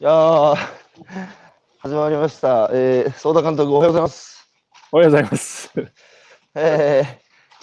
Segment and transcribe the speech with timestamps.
[0.00, 0.56] いやー、
[1.76, 2.70] 始まりました。
[2.72, 4.48] えー、相田監督、おはようございます。
[4.92, 5.70] おはようございます。
[6.56, 7.04] えー、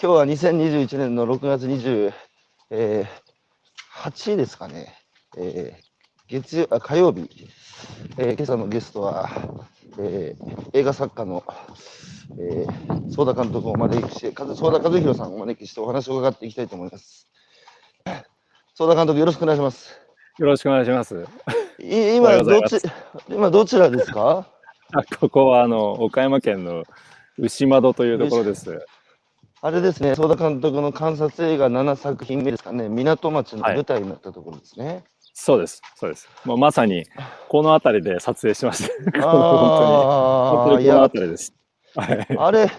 [0.00, 2.12] 日は2021年の6月28、
[2.70, 4.96] えー、8ですかね。
[5.36, 5.84] えー、
[6.28, 7.28] 月曜あ火曜日、
[8.16, 9.28] えー、今朝のゲストは、
[9.98, 11.42] えー、映画作家の、
[12.38, 17.28] えー、相田監督をお招きして、相田和弘さんをお招きしてお話を伺っていきたいと思います。
[18.76, 20.03] 相田監督、よろしくお願いします。
[20.38, 21.26] よろしくお願いします。
[21.78, 22.88] 今どようございますち
[23.28, 24.44] 今どちらですか？
[24.92, 26.82] あここはあの岡山県の
[27.38, 28.84] 牛窓というところです。
[29.62, 35.04] あれですね、相田監督の観察映画7作品目ですかね、港町の舞台になったところですね。
[35.32, 36.28] そうです、そうです。
[36.44, 37.06] もうまさに
[37.48, 39.22] この辺りで撮影しました。
[39.22, 41.54] 本ああ、当に、本当にこの辺りです。
[41.94, 42.26] はい。
[42.36, 42.70] あれ、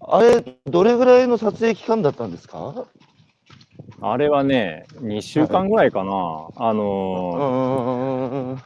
[0.00, 2.86] あれ、どれぐらいの撮影期間だったんですか？
[4.00, 6.10] あれはね、2週間ぐらいかな。
[6.56, 8.58] あうのー。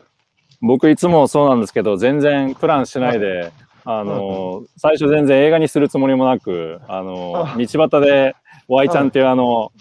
[0.63, 3.53] 僕いつもそうなんですけど、全然プランしないで、
[3.85, 8.35] あのー最初全然映画にするつもりもなく、あのー道端で
[8.69, 9.73] Y ちゃんっていうあの、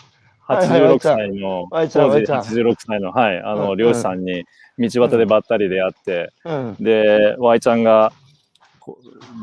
[0.50, 4.46] はいはいはい86歳の、当時 Y ちゃん86歳の、はい、あうんの、漁師さんに
[4.80, 6.76] 道端でばったり出会って、うん。
[6.80, 8.12] で、Y ちゃんが、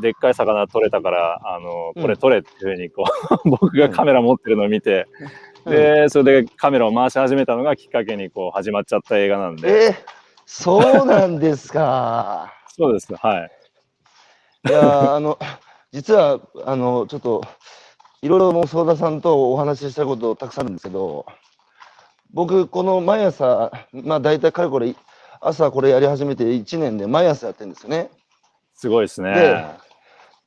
[0.01, 3.05] でっかい魚取れたから、あの、うんこれ取れっていうふうに、こ
[3.45, 5.27] う、 僕がカメラ持ってるのを見て、うん
[5.69, 9.95] で、それでカメラを回し始めたのがきっかけに、こう、始まっちゃった映画なんで、えー、
[10.45, 12.53] そうなんですか。
[12.75, 13.51] そうです、はい。
[14.67, 15.39] いやーあの
[15.91, 17.41] 実はあのちょっと
[18.21, 21.25] いろいろもう相田さんとお話ししたことたくさんあるんですけど
[22.33, 24.93] 僕この毎朝まあ大体かれこれ
[25.39, 28.09] 朝これやり始めて1年で毎朝やってるんですよね
[28.73, 29.77] すごいですね。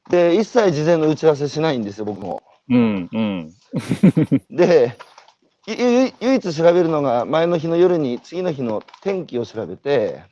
[0.09, 3.53] で一切事前の打ち合わせしないんですよ僕もうん、うん。
[4.51, 4.97] で
[5.77, 10.23] 唯一調べるのが前の日の夜に次の日の天気を調べて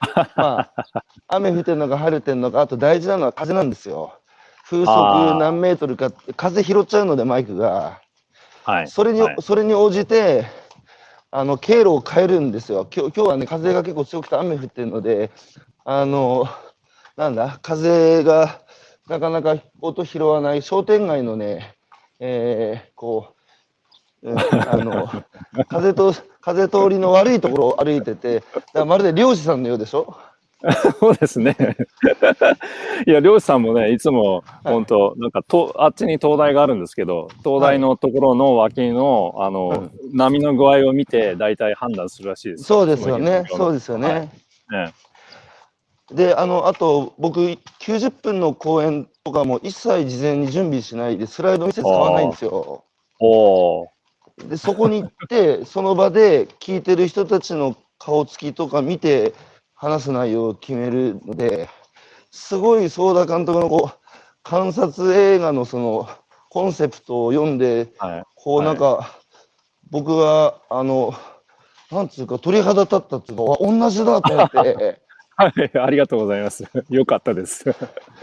[0.36, 0.84] まあ
[1.28, 4.14] 雨降ってるのか晴れてるのかあと大事なのは風なんですよ。
[4.68, 8.00] 風速何メートルか風拾っちゃうのでマイクが。
[8.64, 8.88] はい。
[8.88, 9.36] それに、はい。
[9.40, 10.46] それに応じて
[11.30, 12.86] あの経路を変えるんですよ。
[12.94, 15.30] 今日今日はね風が結構強くて雨降ってるので
[15.84, 16.48] あの
[17.16, 18.60] なんだ風が
[19.08, 21.76] なかなか音拾わない商店街のね
[22.18, 23.35] えーこう、
[24.22, 25.08] うん、あの
[25.68, 28.42] 風と風通りの悪いところを歩いてて
[28.86, 30.16] まるで漁師さんのようでしょ？
[30.98, 31.54] そうですね。
[33.06, 34.72] いや、漁師さんもね、いつも、はい。
[34.72, 42.64] 本当なんかと、あっちに灯台があるんですけど、灯台のところの脇の、あの、波の具合を見て、大体判断するらしいです。
[42.64, 43.44] そうですよね。
[43.48, 44.20] そうですよね、はい。
[44.86, 44.92] ね
[46.12, 47.40] であのあと僕
[47.80, 52.84] 90分の公演とかも一切事前に準備しないでスライド見せ使わないんですよ。
[53.18, 53.95] おー
[54.38, 59.34] でそこに行って その場で聞いてる人たちの顔つきとか見て
[59.74, 61.68] 話す内容を決めるので
[62.30, 63.98] すごい相田監督のこう
[64.42, 66.08] 観察映画のその
[66.50, 68.22] コンセプトを読んではい。
[68.34, 69.18] こうなんか、
[69.90, 71.14] 僕はあの
[71.90, 75.00] なんつうか鳥肌立ったっていうかあ同じだと思って。
[75.36, 76.64] はい、ありがとうございます。
[76.88, 77.66] よかったです。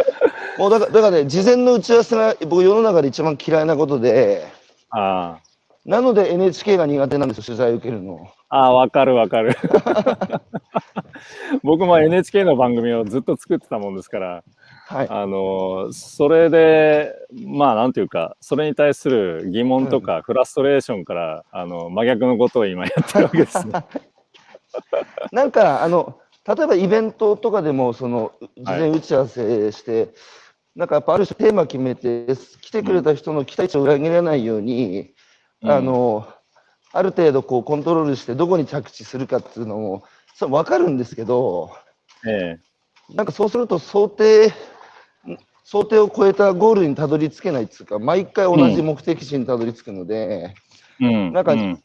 [0.58, 4.48] もうだからだからね、事前の打ち合わせが僕、世の中で一番嫌いなことで、
[4.90, 5.38] あ
[5.86, 8.32] なので NHK が苦手なんですよ、取材受けるの。
[8.48, 9.56] あ、ああ、わかるわかる。
[11.62, 14.44] 僕も NHK の番組をずっと作ってたもんですから、
[14.88, 15.08] はい。
[15.10, 17.14] あのそれで
[17.46, 23.74] まあなんていうかそれに対する疑問とかフラストレーションから、あの真逆のことを今やってるわけですね。
[25.32, 26.18] なんか、あの、
[26.48, 30.10] 例えばイベントとかでも、その、事前打ち合わせして、
[30.76, 32.26] なんかやっぱある種テーマ決めて、
[32.62, 35.14] 来てくれた人の期待値を裏切らないように、うん
[35.64, 36.28] あの、
[36.92, 40.04] ある程度こうコントロールして、どこに着地するかっていうのも、
[40.36, 41.72] それ分かるんですけど、
[42.28, 42.58] え
[43.14, 44.52] なんかそうすると想定、
[45.64, 50.54] 想定を超えたゴールにたどり着けないっていうか、毎回同じ目的地にたどり着くので、
[51.02, 51.84] えうん、なんかうん。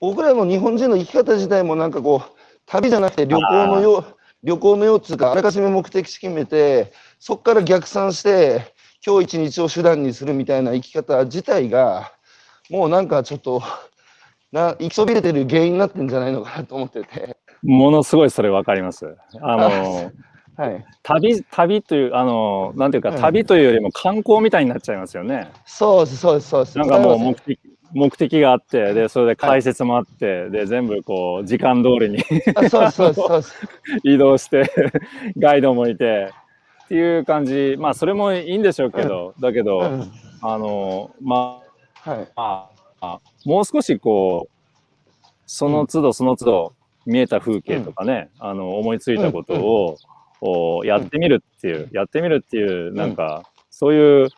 [0.00, 8.74] 僕らの日本人の生き方自体もなんかこう、旅じゃなくて旅行のよう、旅行のようっていうか、あらかじめ目的地決めて、そこから逆算して、
[9.04, 12.12] 今日一日を手段にするみたいな生き方自体が、
[12.70, 13.62] もうなんかちょっと、
[14.52, 17.36] な生きそびれてる原因になってんじゃないのかなと思ってて。
[17.62, 19.16] ものすごいそれわかります。
[19.40, 20.12] あの
[20.56, 20.84] はい。
[21.02, 25.50] 旅旅というあのなんていうか、うん旅というよりも観光みたいになっちゃいますよね。
[25.64, 26.78] そうです、そうです、そうです。
[26.78, 27.58] なんかもうわ目的
[27.92, 32.18] 目的があってでそれで解説もあって、で全部こう時間通りに
[32.54, 33.42] あそうそうそう。
[34.04, 34.70] 移動して
[35.36, 36.30] ガイドもいて
[36.84, 40.12] っていう感じまあそれもいいんでしょうけど、だけど、うん
[40.42, 41.63] あのま
[42.04, 42.28] はい。
[42.36, 42.68] あ
[43.00, 46.74] あもう少しこうその都度その都度
[47.06, 49.98] 見えた風景とかね、あの思いついたことを、
[50.40, 54.28] おやってみるっていう、やってみるっていうなんか、そういう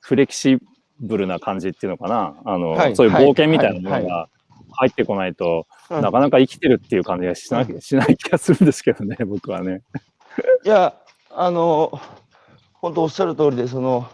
[0.00, 0.58] フレキシ
[1.00, 2.36] ブルな感じっていうのかな。
[2.44, 2.96] あの、はい。
[2.96, 4.02] そういう冒険みたいなもはい。
[4.02, 4.28] のが
[4.72, 6.00] 入ってこないと、うん。
[6.00, 9.82] なかなか生きてるっていう感じがしな,、しない気がするんですけどね僕はね。
[10.64, 10.94] いや、
[11.30, 12.00] あの、
[12.74, 14.08] 本当おっしゃる通りで、その、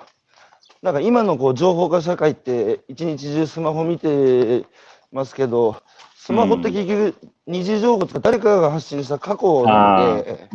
[0.83, 4.65] なんか今のこう情報化社会って一日中スマホ見て
[5.13, 5.77] ますけど、
[6.17, 7.15] スマホって結局
[7.47, 10.49] 二次情報とか誰かが発信した過去なので、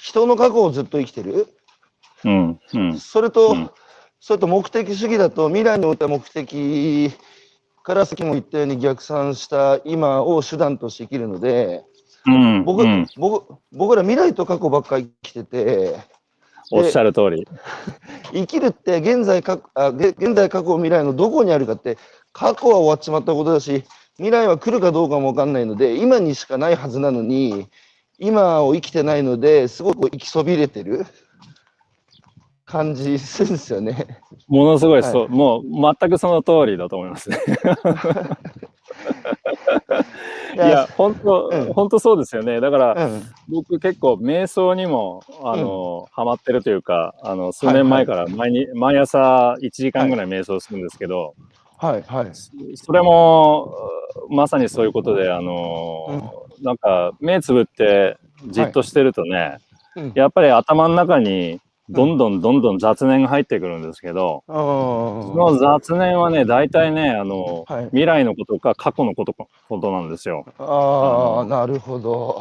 [0.00, 1.46] 人の過去をずっと生きてる？
[2.24, 2.90] うんうん。
[2.90, 3.70] うんそれと、うん。
[4.18, 7.10] それと目的主義だと未来においては目的
[7.82, 11.84] からさっきも言ったように逆算した今を手段として生きるので、
[12.26, 13.06] うん僕、うん。
[13.16, 15.96] 僕僕ら未来と過去ばっかり生きてて、
[16.72, 17.46] おっしゃる通り。
[18.32, 21.98] 生きるって現在かあげ現在過去未来のどこにあるかって
[22.32, 23.84] 過去は終わっちまったことだし
[24.16, 27.68] 未来は来るかどうかも分かんないので今にしかないはずなのに
[28.18, 31.04] 今を生きてないのですごく生きそびれてる
[32.64, 34.18] 感じするんですよね。
[34.48, 35.62] ものすごい、はいそう、もう
[36.00, 37.38] 全くその通りだと思いますね。
[40.54, 41.72] いや、本当、うん。
[41.72, 42.60] 本当そうですよね。
[42.60, 43.22] だから、うん。
[43.48, 51.34] 僕結構瞑想にも、あの、ハマってるというか、あの、数年前から毎に、毎朝1時間ぐらい瞑想するんですけど、
[51.78, 52.02] はい。
[52.06, 52.30] はい。
[52.76, 53.74] それも、
[54.30, 58.18] まさにそういうことで、あの、なんか、目つぶって
[58.48, 59.58] じっとしてるとね、
[59.96, 60.12] うん。
[60.14, 67.84] やっぱり頭の中に、どんどんどんどん雑念が入ってくるんですけど、あその雑念はね、大体ね、あの、はい。
[67.86, 70.46] 未来のことか過去のことことなんですよ。
[70.58, 72.40] あああなるほど。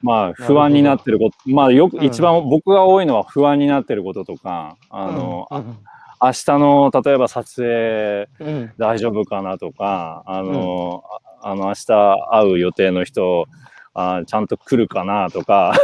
[0.00, 2.04] まあ、不安になってること、まあ、よく、うん。
[2.04, 5.78] 一番僕が多いのは不安になってることとか、あの、うん
[6.20, 8.72] 明日の、例えば撮影うん。
[8.76, 11.04] 大丈夫かなとか、あの、
[11.42, 11.86] ああの、明日
[12.32, 13.46] 会う予定の人、
[13.94, 15.74] あちゃんと来るかなとか、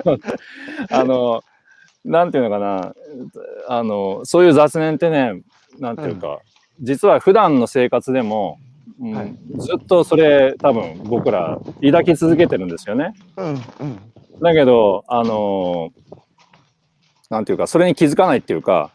[0.90, 1.42] あの、
[2.04, 2.94] なんていうのかな、
[3.68, 5.42] あの、そういう雑念ってね、
[5.78, 6.40] なんていうか、
[6.80, 8.58] 実は普段の生活でも、
[9.00, 9.34] うんはい。
[9.58, 13.14] ずっとそれ多分僕ら抱き続けてるんですよね。
[13.36, 13.58] うんうん。
[14.40, 15.92] だけど、あの
[17.28, 18.92] なんていうか、それに気づかないっていうか、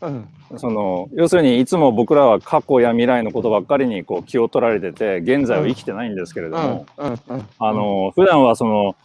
[0.00, 0.28] うん。
[0.56, 7.48] その要するにいつも僕らは過去や未来のことばっかりにこう気を取られてて現在を生きてないんですけれども、うんうん。
[7.58, 8.96] あの普段はその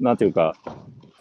[0.00, 0.54] なんていうか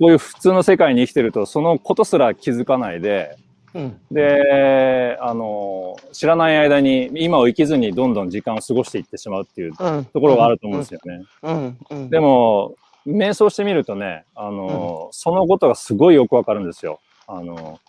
[0.03, 3.37] こういう普通の世界に生きてるとそのことすら気づかないで
[3.73, 3.97] うん。
[4.11, 10.03] であの知らない間に今を生きずにどんどん時間を過ごしていってしまうっていううん。
[10.03, 11.23] ところがあると思うんですよね。
[11.41, 11.77] うん。
[11.89, 12.09] うん。
[12.09, 12.75] でも
[13.07, 16.99] 瞑想してみるとねあの、そのことがすごいよくわかるんですよ。
[17.25, 17.79] あの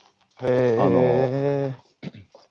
[0.40, 1.74] へえ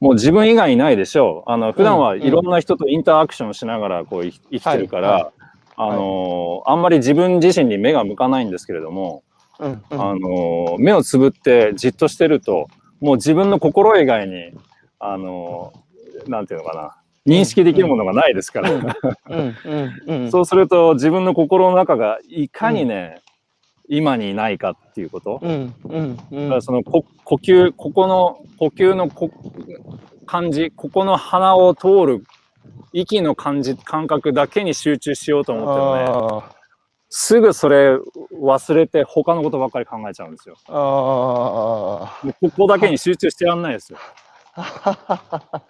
[0.01, 1.49] もう自分以外いないでしょう。
[1.49, 2.21] あの普段はうん。
[2.21, 5.31] いろんな人とインタラクションしながらこう生生きてるから、
[5.77, 9.23] あのあんまり自分自身に目が向かないんですけれども、
[9.59, 10.01] うんうん。
[10.01, 12.67] あの目をつぶってじっとしてると
[12.99, 14.53] もう自分の心以外に
[14.99, 15.73] あの
[16.27, 16.95] なんていうのかな。
[17.25, 18.81] 認識できるものがないですから、うん。
[18.81, 20.31] うんうんうん。
[20.31, 23.21] そうすると自分の心の中がいかにね、
[23.87, 26.43] 今にいないかっていうこと、うんうんうん。
[26.43, 29.31] だからそのこ呼吸ここの呼吸のこ
[30.25, 32.23] 感じここの鼻を通る
[32.91, 36.01] 息の感じ感覚だけに集中しようと思ってもね。
[36.07, 36.62] あ
[37.15, 37.95] すぐそれ
[38.41, 40.55] 忘れて他のことばっかり考えちゃうんですよ。
[40.67, 43.99] ーあもうここだけに集中してやんないですよ。
[44.55, 45.63] ー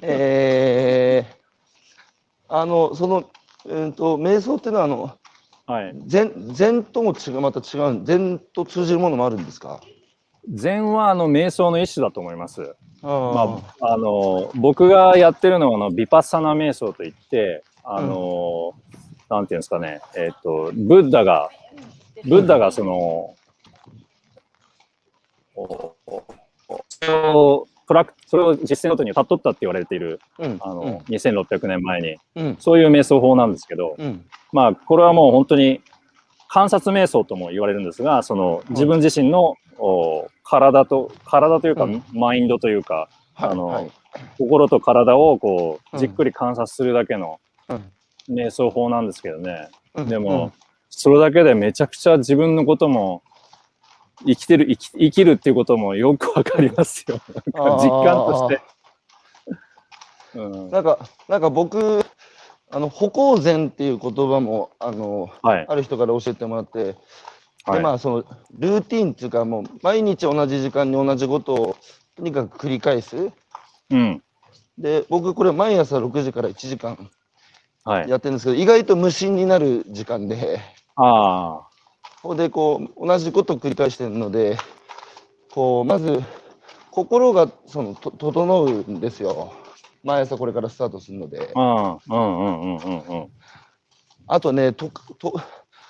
[0.02, 1.38] えー
[2.50, 3.24] あのその
[3.64, 5.10] うんと瞑想っていうのはあの
[5.66, 5.92] はい。
[6.06, 9.80] 禅禅とも違うまた違う禅と通じるものもあるんですか？
[10.52, 12.74] 禅はあの瞑想の一種だと思います。
[13.02, 18.74] あまあ、あの僕がやってるのはあのビパッサナ瞑想といってあの、
[19.30, 20.00] なんていうんですかね。
[20.16, 21.50] えっ、とブッダが
[22.24, 23.34] ブッダがその、
[25.54, 26.24] おお
[26.88, 32.56] それをプラクそれを実践ごとに悟ったって言われているうんあの、2600年前にうん。
[32.60, 34.24] そういう瞑想法なんですけど、うん。
[34.52, 35.80] まあこれはもう本当に
[36.48, 42.02] 観察瞑想とも言われるんですがその自分自身の、お体と体というか、うん。
[42.12, 43.90] マインドというかはいあのはい。
[44.38, 46.00] 心と体をこううん。
[46.00, 47.92] じっくり観察するだけのうん
[48.28, 50.52] 瞑想法なんですけどね、うんでも、
[50.90, 53.22] それだけでめちゃくちゃ自分のことも
[54.26, 57.20] 生きてる生き生きるっていうこともよくわかりますよ。
[57.54, 58.60] 実感として。
[60.34, 62.04] うん、なんかなんか僕
[62.70, 65.66] あの歩行禅っていう言葉もあのはい。
[65.68, 66.96] ある人から教えてもらって、
[67.64, 67.76] はい。
[67.76, 68.24] でまあその
[68.58, 71.76] ルーティンっていうかもう毎日同じ時間に同じことを
[72.16, 73.30] とにかく繰り返す。
[73.90, 74.22] うん。
[74.76, 77.08] で僕これ毎朝6時から1時間はい。
[78.06, 80.60] やってるんですけど、意外と無心になる時間で、
[80.96, 81.66] あ
[82.22, 84.58] ここでこう、同じことを繰り返してるので、
[85.52, 86.22] こう、まず、
[86.90, 89.52] 心がそのと整うんですよ。
[90.02, 91.52] 毎朝これからスタートするので。
[94.26, 95.40] あとね、とと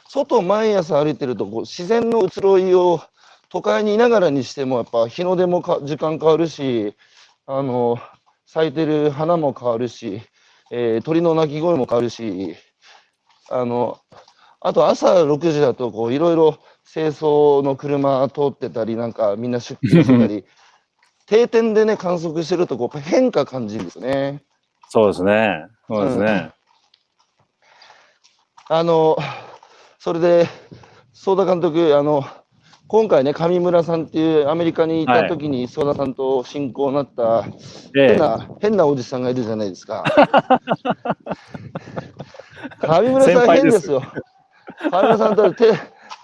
[0.09, 3.01] 外毎朝歩いてるとこう自然の移ろいを
[3.51, 6.95] 都会にいながらにしてもやっぱ日の出もか時間変わるし
[7.47, 7.99] あの
[8.47, 10.23] 咲いてる花も変わるし、
[10.71, 12.57] えー鳥の鳴き声も変わるし
[13.51, 13.99] あの
[14.61, 16.59] あと朝6時だとこういろいろ
[16.93, 20.45] 清掃の車通ってたりなんかみんな出勤してたり
[21.27, 24.43] 定点でね観測してるとこう変化感じるんですね。
[24.89, 25.69] そうですね。
[25.87, 26.51] そうですね。
[28.71, 29.17] あの、
[29.99, 30.47] それで、
[31.15, 32.25] 相田監督、あの、
[32.89, 37.45] 今回ね、上村さんっていうアメリカにいた時に、相田さんと親交になった
[37.95, 38.09] ええ。
[38.09, 40.05] 変な、変なおじさんがいるじゃないですか。
[42.81, 44.03] 上村さん変ですよ。
[44.91, 45.75] 上村さんとテ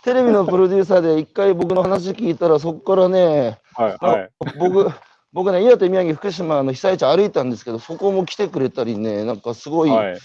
[0.04, 3.96] テレビのプロデューサーで一回僕の話聞いたら、そこからね、はい。
[4.00, 4.30] はい。
[4.58, 4.90] 僕、
[5.34, 10.18] 僕ね、岩手、宮城、福島の被災地歩いたんですけど、そこも来てくれたりね、なんかすごい、はい。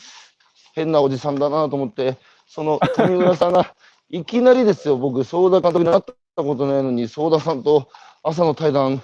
[0.73, 2.15] 変なおじさんだなと思って、
[2.47, 3.73] その上村さんが、
[4.09, 7.89] いきなりですよ、僕、相田監督に会ったことないのに、相田さんと
[8.23, 9.01] 朝の対談、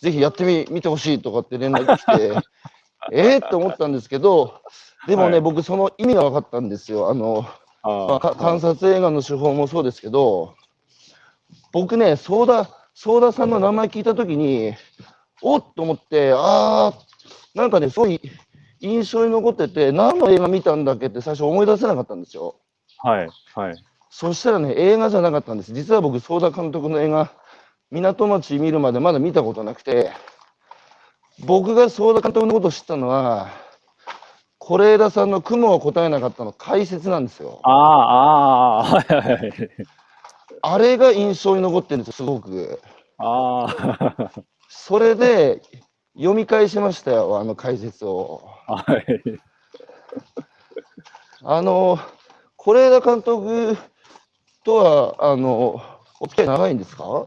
[0.00, 2.36] ぜひやってみ見てほしいとかって連絡来て、
[3.12, 4.60] えーって思ったんですけど、
[5.06, 7.10] でもね、はい僕、その意味が分かったんですよ。
[7.10, 7.44] あの、
[7.82, 10.54] まあ、か観察映画の手法もそうですけど、
[11.72, 14.74] 僕ね、相田、相田さんの名前聞いたときに、
[15.40, 18.20] おっと思って、あー、なんかね、すごい
[18.80, 22.56] 印象に残ってて、何の映画見たんだっけって最初思い出せなかったんですよ。
[22.98, 23.28] はい。
[23.54, 23.84] はい。
[24.14, 25.72] そしたらね、映画じゃなかったんです。
[25.72, 27.32] 実は僕、相田監督の映画、
[27.90, 30.12] 港町見るまでまだ見たことなくて、
[31.46, 33.48] 僕が相田監督のことを知ったのは、
[34.60, 37.60] 是枝さんの雲を答えなかったの解説なんですよ。
[37.62, 39.52] ああ、ああ、はいはい。
[40.60, 42.82] あれが印象に残ってるんですよ、すごく。
[43.16, 44.30] ああ、
[44.68, 45.62] それで
[46.14, 48.42] 読み返しましたよ、あの解説を。
[48.66, 49.06] はい。
[51.44, 51.98] あの、
[52.58, 53.74] 是枝監督
[54.64, 55.80] とは、あの、
[56.20, 57.26] お付き合い長いんですか？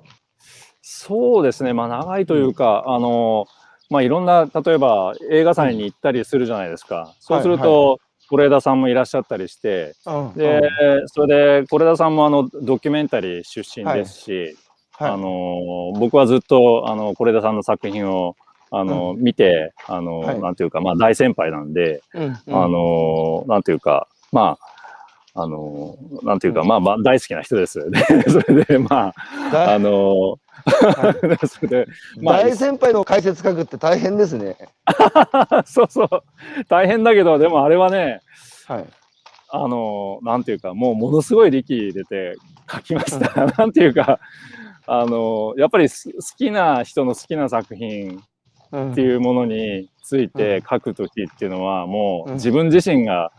[0.81, 1.73] そうですね。
[1.73, 3.45] まあ、長いというか、あの、
[3.89, 7.13] まあ、いろんな、例えば映画祭に行ったりするじゃないですか。
[7.19, 7.99] そうすると、
[8.29, 9.93] 是枝さんもいらっしゃったりして、
[10.35, 10.61] で、
[11.07, 14.57] それで、是枝さんもあの、ドキュメンタリー出身ですし、
[14.97, 15.11] はい。
[15.11, 18.35] あの、僕はずっと、あの、是枝さんの作品を、
[18.71, 20.41] あの、見て、あの、はい。
[20.41, 22.23] なんていうか、まあ、大先輩なんで、うん。
[22.47, 22.63] うん。
[22.63, 24.74] あの、なんていうか、まあ、
[25.37, 27.91] あの、なんていうか、まあ、まあ、大好きな人です。
[27.91, 27.99] で、
[28.31, 30.39] それで、まあ、だあの、
[31.45, 31.87] それで、
[32.21, 34.55] まあ大先輩の解説書くって大変ですね。
[35.65, 36.09] そうそう、
[36.69, 38.21] 大変だけど、でもあれはね、
[38.65, 38.85] はい。
[39.49, 42.35] あの、なんていうか、もうものすごい力入れて
[42.71, 43.45] 書きました。
[43.45, 44.19] なんていうか、
[44.87, 48.21] あの、やっぱりす好きな人の好きな作品
[48.71, 53.31] うんっていうものについて書くときっていうのは、もううん自分自身が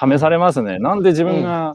[0.00, 0.78] 試されますね。
[0.78, 1.74] なんで自分が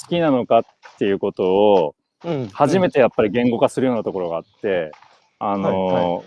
[0.00, 0.62] 好きなのかっ
[0.98, 2.48] ていうことを、うん。
[2.48, 4.92] 初めてやっぱり言語化するようなところがあって、
[5.38, 6.24] あの、はい。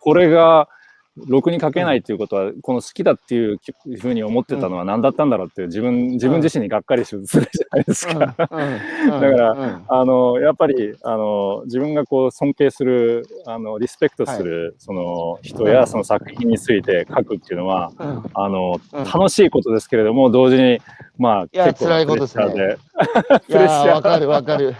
[0.00, 0.68] これが
[1.16, 3.58] ろくに書けないっていうことは、この好きだっていう
[3.98, 7.42] ふうに思ってたのは何だったんだろうっていう自分自分自身にがっかりするじゃ
[7.76, 8.14] ないですか。
[8.36, 17.92] だからあのやっぱりあの自分がこう尊敬するあのリスペクトする、その人やその作品について書くっていうのは、
[18.34, 19.04] あのうん。
[19.04, 20.80] 楽しいことですけれども同時に
[21.18, 22.44] まあや結構辛いことですね。
[22.50, 23.36] プレッシャーで。
[23.36, 24.74] いプレッシャーやーわかるわかる。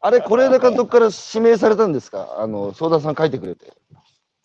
[0.00, 2.36] あれ、是枝監督から指名されたんですか？
[2.38, 3.72] あの、相田さん書いてくれて。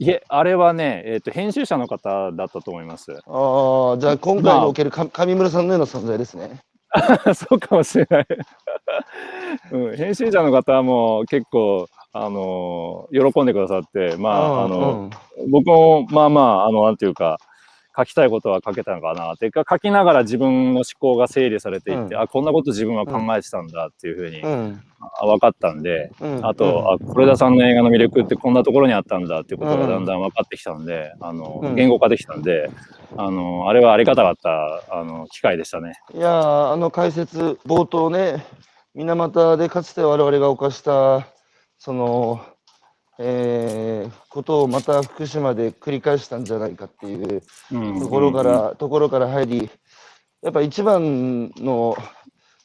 [0.01, 3.11] いえあれはね、えっと編集者の方だったと思います。
[3.11, 6.59] ああ、じゃあ今回におけるか上村さんのような存在ですね。
[7.35, 8.25] そうかもしれない、
[9.71, 9.95] うん。
[9.95, 15.11] 編集者の方はもう結構あの喜んでくださって、まああの、
[15.51, 17.37] 僕もまあまああのなんていうか
[17.95, 19.33] 書きたいことは書けたのかな。
[19.33, 22.21] っていうか書きながら自分の思考が整理されていって、うん。
[22.21, 24.81] あこんなこと自分は考えてたんだっていうふうに、うん。
[25.21, 26.45] 分かったんで、うん。
[26.45, 31.75] あと、あ是枝さんの映画の魅力ってこんなところにあったんだっていうことがだんだん分かってきたんで、あのうん。
[31.75, 32.69] 言語化できたんで
[33.17, 35.93] あのあれはありがたかったあの機会でしたね。
[36.13, 38.45] いやーあの解説冒頭ね
[38.93, 41.27] 水俣でかつて我々が犯した
[41.77, 42.41] その、
[43.23, 47.99] えーことをまた福島で繰り返したんじゃないかっていううん。
[47.99, 49.69] ところから、ところから入り
[50.41, 51.95] やっぱ一番の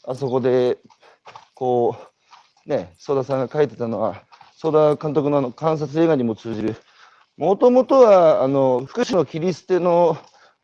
[0.06, 0.78] あそこで
[1.54, 1.96] こ
[2.66, 4.22] うね曽田さんが書いてたのは
[4.56, 6.76] 曽田監督のあの観察映画にも通じる
[7.36, 10.16] もともとはあの福島の切り捨ての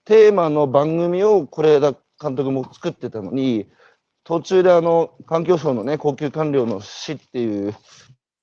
[0.05, 3.69] テーマの番組を是枝監督も作ってたのに、
[4.25, 7.75] 途中であの環境省のね、高級官僚の死っていう、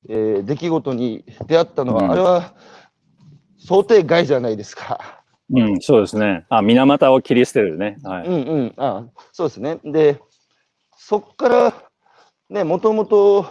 [0.07, 2.53] えー出来事に出会ったのは、うんあれは
[3.57, 5.21] 想定外じゃないですか。
[5.51, 6.45] うん、そうですね。
[6.49, 7.97] あ、水俣を切り捨てるね。
[8.03, 8.27] はい。
[8.27, 9.79] うんうん、あそうですね。
[9.83, 10.19] で、
[10.95, 11.73] そっから、
[12.49, 13.45] ね、もともと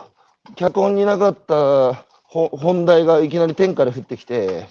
[0.54, 4.66] 脚本になかったほ本題がいきなり天から降ってきて、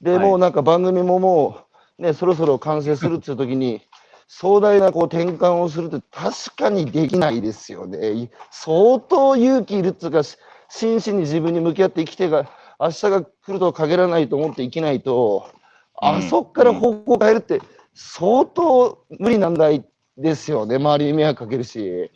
[0.00, 1.66] で、はいもうなんか番組もも
[1.98, 3.80] う、ね、そろそろ完成するっていう時に、
[4.26, 8.12] 壮大なこう転換をするって確かにできないですよね。
[8.12, 10.36] い相当勇気いるっていうか、し
[10.68, 12.48] 真摯に自分に向き合って生きてが、
[12.80, 15.50] 明日が来るとは限らないと思って生きないと、
[16.00, 17.60] あうんそっから方向変えるって
[17.94, 19.84] 相当無理難題
[20.16, 20.76] ですよね。
[20.76, 22.10] 周りに迷惑かけるし。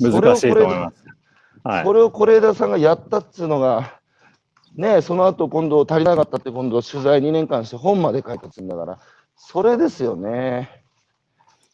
[0.00, 1.04] 難しいと思います。
[1.64, 1.92] はいそ。
[1.92, 4.00] れを是枝さんがやったっつうのが、
[4.76, 8.98] ね、その後今度足りなかったって今度取材2年間して本まで書いたっつうんだから、
[9.36, 10.82] それですよね。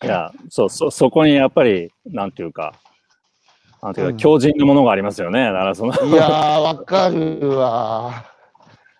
[0.03, 2.75] いや、そう、そ、そこにやっぱり、なんていうか、
[3.83, 5.45] なんていうん強靭なものがありますよね。
[5.47, 8.25] だからその、いやー、わかるわ。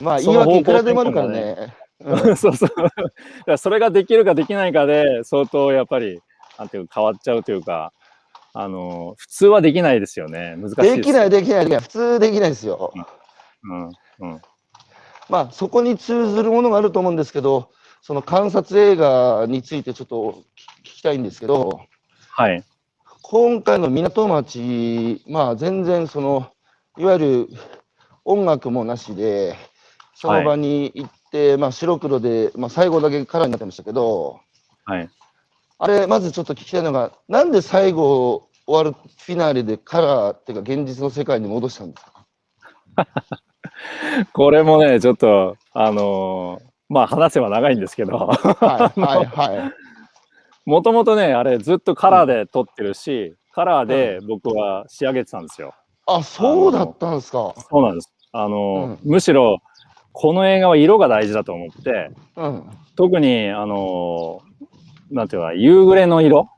[0.01, 1.75] まあ、言い訳いくらでもあるからね。
[1.75, 1.89] うん
[2.37, 2.69] そうそう。
[3.59, 6.21] それができるかできないかで、相当やっぱり、
[6.59, 7.93] なんていうか、変わっちゃうというか、
[8.55, 10.55] あの、普通はできないですよね。
[10.57, 10.97] 難しいです。
[10.97, 11.81] できない、できない、できない。
[11.81, 12.93] 普通できないですよ。
[13.65, 13.91] うん。
[14.21, 14.43] うん。
[15.29, 17.71] まあ、そこに通ずるものがあると思うんですけど、
[18.01, 20.45] その観察映画についてちょっと
[20.85, 21.81] 聞きたいんですけど、
[22.31, 22.65] はい。
[23.31, 26.51] 今回の港町、まあ、全然その、
[26.97, 27.49] いわゆる
[28.25, 29.55] 音楽もなしで、
[30.15, 34.41] その場に行って、まあ、白黒で、まあ、最後だけカラーになってましたけど、
[34.87, 35.11] はい。
[35.79, 42.27] あれ、まずちょっと聞きたいのが、なんで最後終わるフィナーレでカラーっていうか、現実の世界に戻したんですか？
[44.33, 49.73] これもね、ちょっと、あのーまあ話せば長いんですけど、はい、はい、はい。
[50.69, 55.73] もともとね、あれずっとカラーで撮ってるし、カラーで僕は仕上げてたんですよ。
[56.05, 57.55] あ、そうだったんですか。
[57.71, 58.13] そうなんです。
[58.33, 59.61] あのーむしろ、
[60.13, 62.65] この映画は色が大事だと思って、うん。
[62.97, 66.51] 特に、あのーなんていうか、夕暮れの色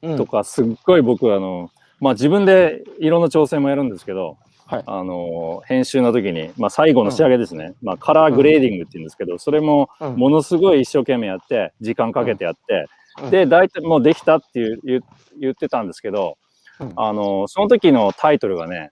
[0.00, 7.74] うんとか、すっごい僕、あの、まあ自分で色の調整もやるんですけど、はいあの、編集の時に、まあ最後の仕上げですね。
[7.82, 12.86] まあカラーグレーディングって言うんですけど、それもうんものすごい一生懸命やって、時間かけてやって、うん
[13.30, 15.02] で、大体もうできたっていう
[15.40, 16.38] 言ってたんですけど、
[16.80, 18.90] うんあの、その時のタイトルがね、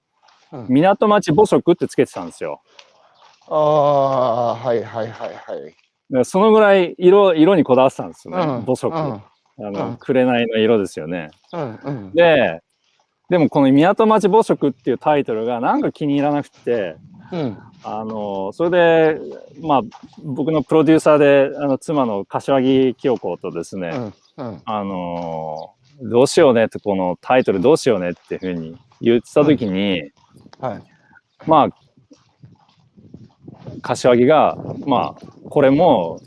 [0.53, 2.63] うん港町母色ってつけてたんですよ。
[3.49, 5.75] ああ、はいはいはいはい。
[6.09, 8.97] でそのぐらい色、色にこだわってたんですよね、うん母色。
[8.97, 9.23] うん
[9.59, 11.31] あの、うん紅の色ですよね。
[12.15, 12.61] で、
[13.29, 16.97] でもこの港町母色っていうタイトルがなんか気に入らなくて、
[17.33, 17.59] うん。
[17.85, 18.71] あの、それ
[19.15, 19.21] で、
[19.61, 19.81] まあ、
[20.23, 24.47] 僕のプロデューサーで、あの、妻の柏木清子とですね、うん。
[24.49, 24.63] うん。
[24.65, 30.11] あの、どうしようねって、このタイトルどうしようねっていうふうに言ってた時に、
[30.61, 30.83] はい。
[31.47, 31.69] まあ、
[33.83, 36.21] 柏木が、まあ、これも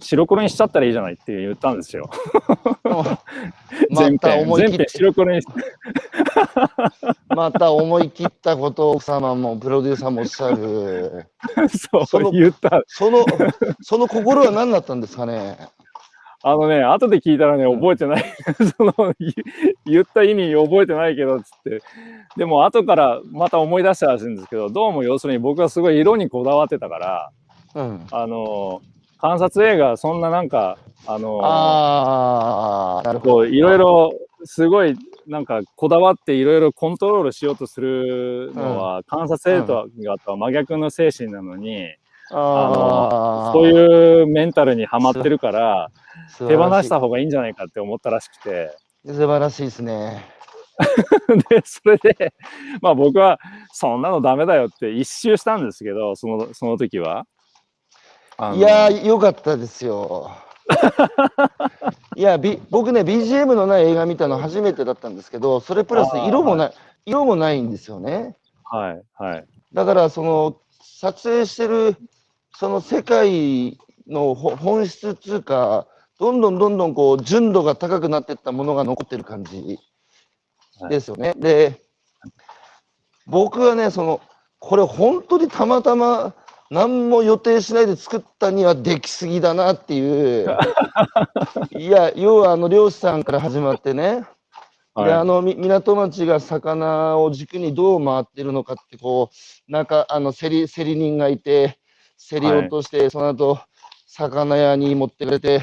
[0.00, 2.10] 白黒にしちゃったらいいじゃないって言ったんですよ。
[2.84, 3.22] また
[3.90, 5.48] 全編、全編思い切っ白黒にし
[7.28, 11.26] また思い切ったことを奥様もプロデューサーもおっしゃる。
[12.08, 12.82] そう言った。
[12.86, 13.24] その、
[13.80, 15.56] その心は何だったんですかね？
[16.44, 18.24] あのね、後で聞いたらね、覚えてない。
[18.76, 19.32] その、言
[19.86, 21.82] 言った意味覚えてないけど、つって。
[22.36, 27.30] でも、後からまた思い出したらしいんですけど、どうも要するに僕はすごい色にこだわってたから、
[27.76, 28.06] うん。
[28.10, 28.82] あの、
[29.22, 33.44] 観察映画、そんななんか、あの、ああ、なるほど。
[33.46, 34.10] いろいろ、
[34.44, 34.96] すごい、
[35.28, 41.94] なんか、こだわっていろいろコントロールしようとするのは、観察映画とは真逆の精神なのに、
[42.32, 45.92] ああ、そういうメンタルにはまってるから、
[46.36, 50.24] 素手放した方がいいんじゃないかって思ったらしくて、素晴らしいですね。
[51.48, 52.34] で、それで、
[52.80, 53.38] まあ僕は、
[53.72, 57.24] そんなのダメだよって一周したんですけど、その、その時は。
[58.54, 60.30] いやー、よかったですよ。
[62.16, 66.72] いや、び僕ね、BGM のない映画見たの初めてだったんですけど、それプラス色もない、
[67.04, 68.36] 色もないんですよね。
[68.64, 69.46] はい、はい。
[69.72, 71.96] だから、その、撮影してる、
[72.54, 75.86] その世界のほ本質っていうか、
[76.18, 79.78] どんどんどんどんこう、純度が高くなっていったものが残ってる感じ
[80.88, 81.34] ですよね。
[81.36, 81.82] で、
[83.26, 84.20] 僕はね、その、
[84.58, 86.34] これ本当にたまたま
[86.72, 90.56] 何も予定しないで作ったにはできすぎだなっていう。
[91.78, 94.24] いや、要はあの漁師さんから始まってね、
[94.94, 99.28] はい、であのみ港町が魚を軸にどう回ってるのかってこ
[99.68, 101.78] うなんかあの競り競り人がいて
[102.30, 103.58] 競り落として、その後
[104.06, 105.60] 魚屋に持ってかれて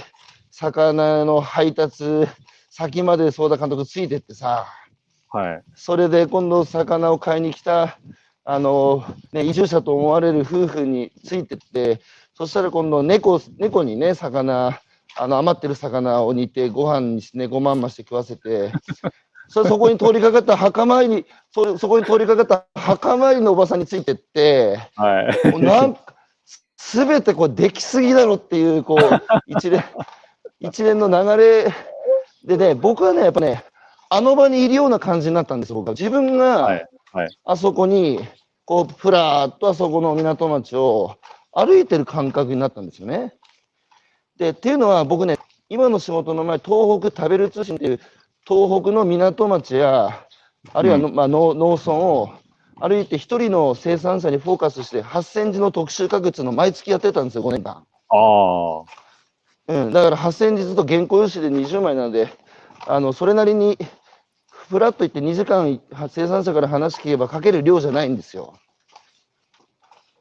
[0.51, 2.27] 魚の配達
[2.69, 4.67] 先まで相田監督ついてってさ、
[5.31, 5.63] はい。
[5.73, 7.97] それで今度魚を買いに来た、
[8.49, 12.01] あの、ね、移住者と思われる夫婦についてって、
[12.33, 14.81] そしたら今度猫、猫にね、魚、
[15.17, 18.71] あの余ってる魚を煮てご飯にして猫まんまして食わせて、
[19.49, 25.51] そそこに通りかかった墓参り、そそこに通りかかった墓参りのおばさんについてって、はい。
[25.51, 25.95] もうなん
[26.75, 29.83] すべてこうできすぎだろっていう、こう、一連、
[30.59, 31.71] 一連の流れ
[32.45, 33.63] でね、僕はね、やっぱね、
[34.09, 35.93] あの場にいるような感じになったんですよ、僕は。
[35.93, 37.39] 自分がはい、はい。
[37.45, 38.19] あそこに、
[38.69, 41.15] こう、ふらーっとあそこの港町を
[41.51, 43.33] 歩いてる感覚になったんですよね。
[44.37, 47.99] で、っていうのは僕ね、今の仕事の前、東北食べる通信っていう、
[48.47, 50.23] 東北の港町や、
[50.71, 52.29] あるいはの、まあ、農農村を
[52.79, 57.71] 歩いて一人の生産者にフォーカスして、8000字の特集確率の毎月やってたんですよ、5年間。
[57.71, 58.83] ああ。
[59.67, 62.29] うん、だから8000字ずっと原稿用紙で20枚なので、
[62.85, 63.79] あのそれなりに
[64.69, 68.53] フラッと行って2時間生産者から話聞けば書ける量じゃないんですよ。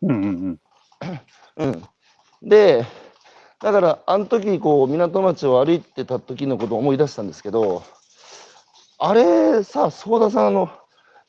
[0.00, 0.58] うんうん
[1.56, 1.66] うん。
[1.66, 1.82] うん、
[2.48, 2.86] で、
[3.60, 7.82] だからあの時こう港町を歩いてた時のことを思い出したんですけど、
[8.98, 10.70] あれさ、相田さん、あの、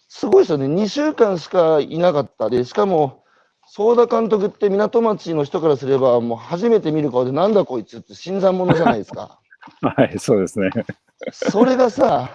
[0.08, 3.24] すごいですよね、2週間しかいなかったで、しかも、
[3.68, 9.40] 相田監督って港町の人からすれば、もう初めて見る顔で、なんだこいつって新参者じゃないですか。
[9.82, 10.72] はい、そうですね。
[11.32, 12.30] それがさ、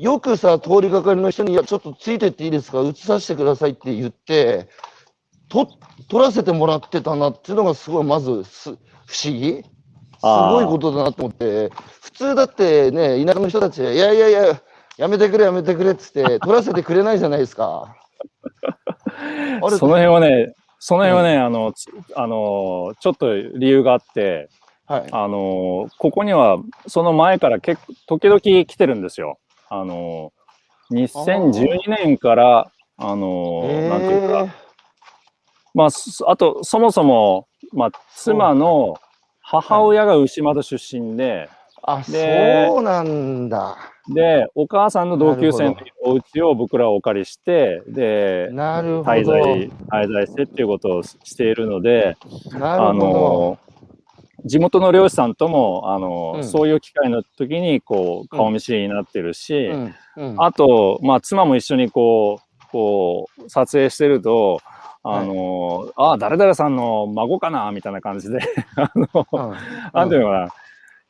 [0.00, 4.66] よくさ、通りがかりの人に、いや、ちょっとついてっていいですか、映させてくださいって言って、
[5.50, 5.68] と
[6.08, 9.66] 撮らせてもらってたなっていうのが、すごい、まずす、不思議す
[10.22, 14.62] ごいことだなと思って、普通だってね、田舎の人たち、いやいやいや、
[14.96, 17.94] やめてくれ、やめてくれっつって、 撮らせてくれないじゃないですか。
[19.62, 21.84] あれその辺はね、その辺はね、あの、つ
[22.16, 24.48] あの、ちょっと理由があって、
[24.86, 25.08] はい。
[25.12, 29.38] あの、ここには、その前から結構、時々来てるんですよ。
[29.70, 30.32] あの、
[30.90, 34.50] 2012年から、あの、なんていうか、え
[35.74, 38.96] まあ、すあと、そもそも、まあ、妻の
[39.40, 41.48] 母親が牛窓出身で、
[41.84, 43.76] あ、でそうなんだ。
[44.12, 49.10] で、お母さんの同級生のお家を僕らはお借りして、で、なるほど。
[49.12, 52.16] 滞在、滞在してっていうことをしているので、
[52.52, 52.94] あなるほど。
[52.94, 53.58] の、
[54.44, 64.60] 地元の漁師さんとも、あの、うんそういう機会の時に、こう、顔見知りになってるし、うんうんあと、まあ、妻も一緒にこう、こう、撮影してると、
[65.02, 68.38] あの、ああ、誰々さんの孫かなみたいな感じで、
[68.76, 69.56] あの、うん
[69.92, 70.48] なんていうのかな、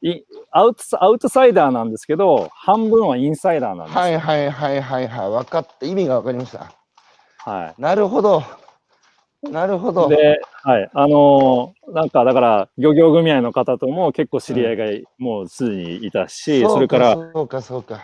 [0.02, 4.00] いアウトアウトサイダーなんですけど、半分はインサイダーなんですよ。
[4.00, 5.30] はいはいはいはいはい。
[5.30, 5.86] 分かった。
[5.86, 6.72] 意味が分かりました。
[7.38, 8.42] はなるほど。
[9.42, 10.08] なるほど。
[10.08, 14.84] で、はい、あのーなんかだから漁業組合の方とも結構知り合いが
[15.18, 18.00] もうすでにいたし、それからそうかそうか。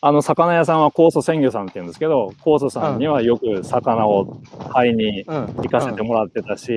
[0.00, 4.40] あの魚屋さんは酵素鮮魚さんって言うんですけど酵素さんにはよく魚を
[4.72, 5.46] 買いにうん。
[5.56, 6.72] 行かせてもらってたし、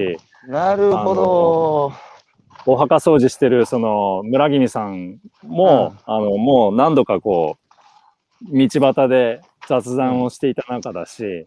[0.46, 1.94] うんなるほど。
[2.66, 7.58] お墓掃除してるその村君さんも、あのもう何度かこ
[8.52, 11.46] う道端で雑談をしていた中だし、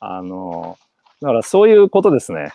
[0.00, 0.76] あの
[1.22, 2.52] だからそういうことですね。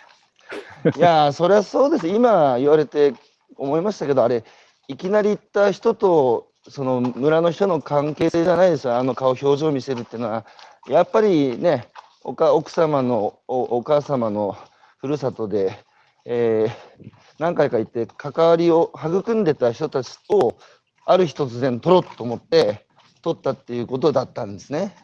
[0.96, 2.06] いやー、そりゃそうです。
[2.06, 3.14] 今言われて
[3.56, 4.44] 思いましたけど、あれ、
[4.86, 8.96] いきなり行った人と、その村の人の関係性じゃないですよ。
[8.96, 10.46] あの顔、表情見せるっていうのは、
[10.86, 11.88] やっぱりね、
[12.22, 14.56] おか奥様のお、お母様の
[14.98, 15.78] ふるさとで、
[16.24, 20.58] えー何回か行って、関わりを育んでた人たちと、
[21.06, 22.84] ある日突然撮ろうと思って、
[23.22, 24.96] 撮ったっていうことだったんですね。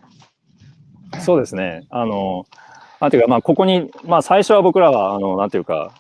[1.20, 1.87] そうですね。
[1.90, 2.44] あの、
[3.05, 5.93] なんていうか、まあ、ここに、まあ、最初は僕らは、あの、なんていうか、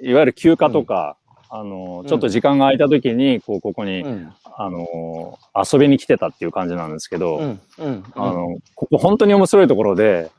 [0.00, 1.16] いわゆる休暇とか、
[1.50, 4.32] あの、ちょっと時間が空いた時に、こう、ここに、うん。
[4.56, 7.60] あの、遊びに来てたっていう感じなんですけど、うん。
[7.78, 8.04] うん。
[8.14, 10.30] あの、ここ本当に面白いところで、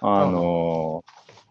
[0.00, 1.02] あの、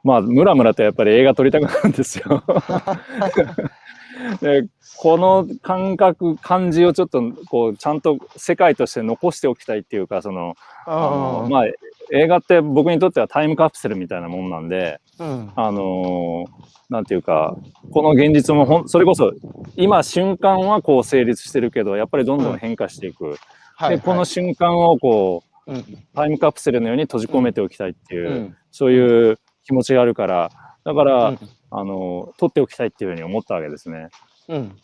[0.06, 2.42] まあ、ムラムラとやっぱり映画撮りたくなるんですよ。
[4.42, 10.56] でこの感覚、感じをちょっと、こう、ちゃんと世界として残しておきたいっていうか、その、
[10.86, 11.66] あのあまあ、
[12.12, 15.24] 映画って僕にとってはタイムカプセルみたいなもんなんで、あ。
[15.24, 15.52] うん。
[15.56, 17.56] あのーなんていうか、
[17.92, 19.32] この現実もほん、それこそ、
[19.78, 23.38] 今瞬間はこう成立してるけど、やっぱりどんどん変化していく。
[23.78, 23.96] はい。
[23.96, 25.86] で、この瞬間をこう、うん。
[26.14, 28.58] タイムカプセルのように閉じ込めておきたいっていう、うん。
[28.72, 30.52] そういう気持ちがあるから、
[30.84, 31.40] だから、うん
[31.72, 34.10] あのー撮っておきたいっていうふうに思ったわけですね。
[34.48, 34.78] うん。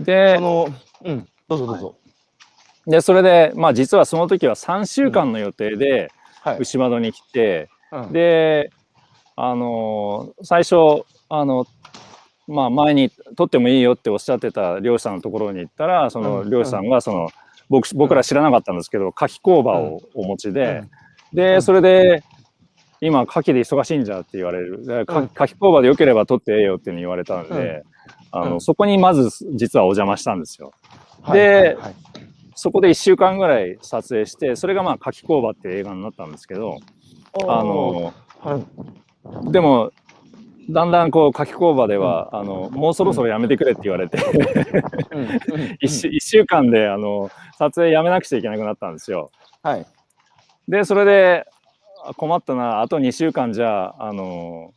[0.00, 0.68] であ、の、
[1.04, 1.28] うん。
[1.48, 1.96] どうぞどうぞ。
[2.86, 6.10] で、それで、まあ実はその時は3週間の予定で、
[6.42, 6.58] はい。
[6.58, 8.70] 牛窓に来て、うん、で、
[9.36, 11.66] あのー最初、あの、
[12.46, 17.28] まあ、前に撮ってもいいよっておっしゃってた漁師さんのところに行ったらそのうん漁師さんがその
[17.70, 20.82] 僕僕ら知らなかったんですけど牡蠣工場をお持ちで、
[21.32, 22.22] でそれで
[23.00, 24.84] 今牡蠣で忙しいんじゃって言われる。
[24.84, 25.24] でかうん。
[25.24, 27.82] 牡蠣工場でよければ撮ってええよって言われたので、
[28.30, 28.60] あのうん。
[28.60, 30.72] そこにまず実はお邪魔したんですよ。
[31.22, 31.94] はいではいはい。
[32.54, 36.78] そこで1週間ぐらい撮影してそれがまあ牡蠣工場って映画になったんですけど
[37.48, 38.58] あのは
[39.48, 39.52] い。
[39.52, 39.90] でも
[40.70, 44.18] だんだんこう牡蠣工場では、あのもうそろそろやめてくれって言われて。
[45.12, 45.22] うん。
[45.22, 45.28] うん。
[45.82, 49.30] 1週一週間であの撮影やめなくちゃいけなくなったんですよ。
[49.62, 49.86] はい。
[50.68, 51.53] でそれであ
[52.16, 52.80] 困ったな。
[52.82, 54.72] あと2週間じゃあの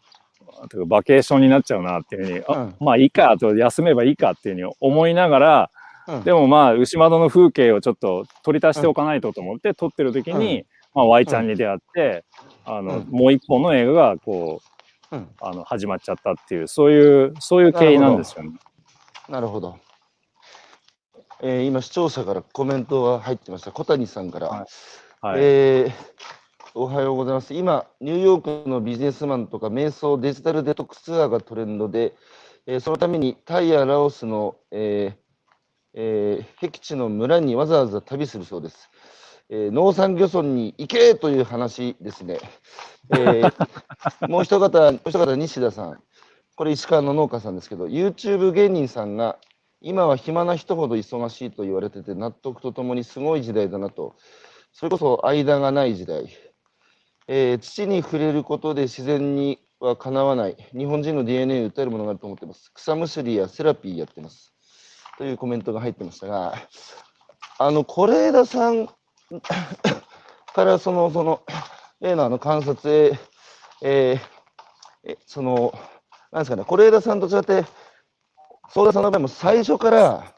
[0.88, 2.76] バケーションになっちゃうなっていうふうに、あうん。
[2.80, 5.72] まあいいかと休めばいいかっていうふうに思いながら、
[6.08, 6.24] うん。
[6.24, 12.26] でもまあ牛窓の風景をちょっと取り足しておかないとと思って撮ってる時に、まあ、Y ちゃんに出会って、
[12.66, 13.08] あのうん。
[13.10, 14.62] もう一本の映画がこ
[15.12, 15.28] ううん。
[15.42, 18.52] あの始まっちゃったっていうそういうそういう経緯なんですよね。
[19.30, 19.78] なるほど。
[21.40, 23.72] えー今、視聴者からコメントが入ってました。
[23.72, 24.48] 小谷さんから。
[24.48, 24.66] はい。
[25.22, 26.28] はい、えー
[26.80, 27.56] おはようございます。
[27.56, 32.14] 今、ニューヨークのビジネスマンとか瞑想デジタルデトックスツアーがトレンドで、
[32.68, 35.18] えーそのためにタイやラオスの、えー
[35.96, 38.92] えー僻地の村にわざわざ旅するそうです。
[39.50, 42.38] えー農産漁村に行けという話ですね。
[43.18, 43.54] えー
[44.30, 46.04] もう一方、もう一方、西田さん。
[46.56, 49.40] これ石川の農家さんですけど、YouTube 芸人さんが
[49.82, 54.14] 今は暇な人ほど忙しいと言われてて納得とともにすごい時代だなと。
[54.74, 56.47] それこそ間がない時代。
[57.28, 60.56] えー土に触れることで自然にはかなわない。
[60.76, 62.72] 日本人の DNA に訴えるものがあると思ってます。
[62.74, 64.54] 草むしりやセラピーやってます。
[65.18, 66.56] というコメントが入ってましたが、
[67.60, 68.88] あの、是枝さん
[70.54, 71.42] からその、その、
[72.00, 73.20] 例のあの観察へ、
[73.82, 74.20] えー
[75.12, 75.74] えその、
[76.32, 77.66] なんですかね、是枝さんと違って、
[78.70, 80.36] 相田さんの場合も最初から、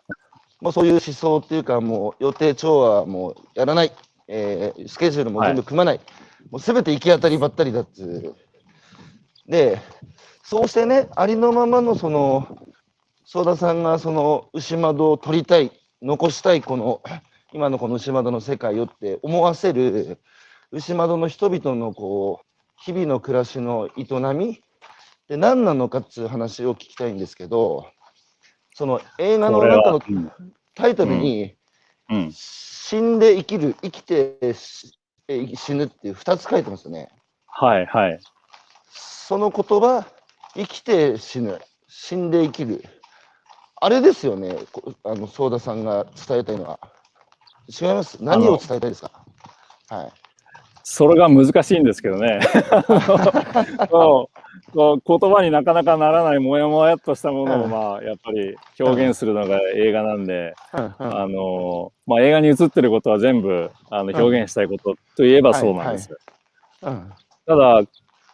[0.62, 3.92] もうそういう思想っていうか、もう予定調和もやらない、
[4.28, 6.00] えースケジュールも全部組まない、
[6.52, 8.36] もうすべて行き当たりばったりだっつう。
[9.50, 9.80] で、
[10.44, 12.68] そうしてね、ありのままのその、
[13.26, 15.72] 相田さんがその牛窓を取りたい、
[16.02, 17.02] 残したいこの、
[17.54, 20.20] 今のこの牛窓の世界をって思わせる、
[20.72, 22.46] 牛窓の人々のこう、
[22.78, 24.62] 日々の暮らしの営み
[25.28, 27.88] で何なのかっつう話を聞きたいんですけど、
[28.74, 30.02] その映画の中の
[30.76, 31.56] タイトルに、
[32.10, 34.38] うん、死んで生きる、生きて
[35.56, 37.10] 死ぬっていう2つ書いてますよね。
[37.48, 38.20] はいはい
[38.92, 40.06] その言葉、
[40.56, 42.84] 生きて死ぬ、死んで生きる。
[43.80, 46.80] あれですよね、こあの相田さんが伝えたいのは。
[47.70, 48.18] 違います？
[48.24, 49.12] 何を伝えたいですか？
[49.90, 50.12] はい。
[50.84, 52.40] それが難しいんですけどね。
[54.74, 57.72] こう言葉になかなかならないもやもやっとしたものを、うん。
[57.72, 66.10] まあ、やっぱり表現するのが映画なんで、あのまあ、映画に映ってることは全部あの表現したいことといえばそうなんです。
[66.82, 67.12] うん。
[67.46, 67.82] ただ、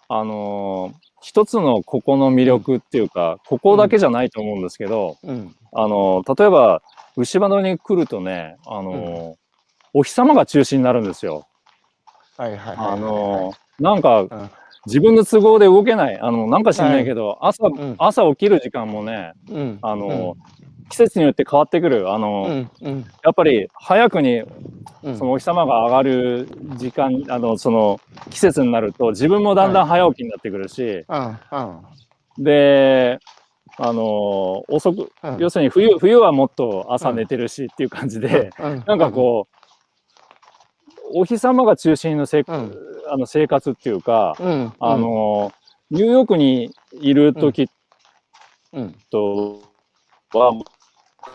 [0.08, 5.56] あの一つのここの魅力っていうか、ここだけじゃないと思うんですけど、うん。
[5.71, 6.82] あの例えば
[7.17, 9.38] 牛窓に来るとね、あの
[9.93, 11.47] お日様が中心になるんですよ。
[12.38, 12.88] はいはいはいはい。
[12.93, 14.49] あのなんかうん
[14.86, 16.19] 自分の都合で動けない。
[16.19, 17.95] あのなんか知んないけど、朝ん。
[17.98, 19.80] 朝起きる時間もねうん。
[19.82, 20.38] あの、
[20.89, 22.12] 季節によって変わってくる。
[22.12, 22.88] あの、うん。
[22.88, 23.06] うん。
[23.24, 24.43] やっぱり早くに
[25.04, 25.17] うん。
[25.17, 31.38] そのお日様が上がる時間あのその季節になると自分もだんだん早起きになってくるし、うん。
[32.38, 32.43] うん。
[32.43, 33.19] で
[33.78, 35.38] あの遅くうん。
[35.39, 38.84] 要するに冬冬はもっと朝寝てるしっていう感じで、うん。
[38.86, 39.54] なんかこう
[41.13, 42.75] お日様が中心のせ、うん。
[43.07, 44.47] あの生活っていうか、うん。
[44.47, 45.51] うんあの
[45.91, 47.69] ニューヨークにいる時
[48.73, 48.95] うん。
[49.11, 49.61] と
[50.33, 50.51] は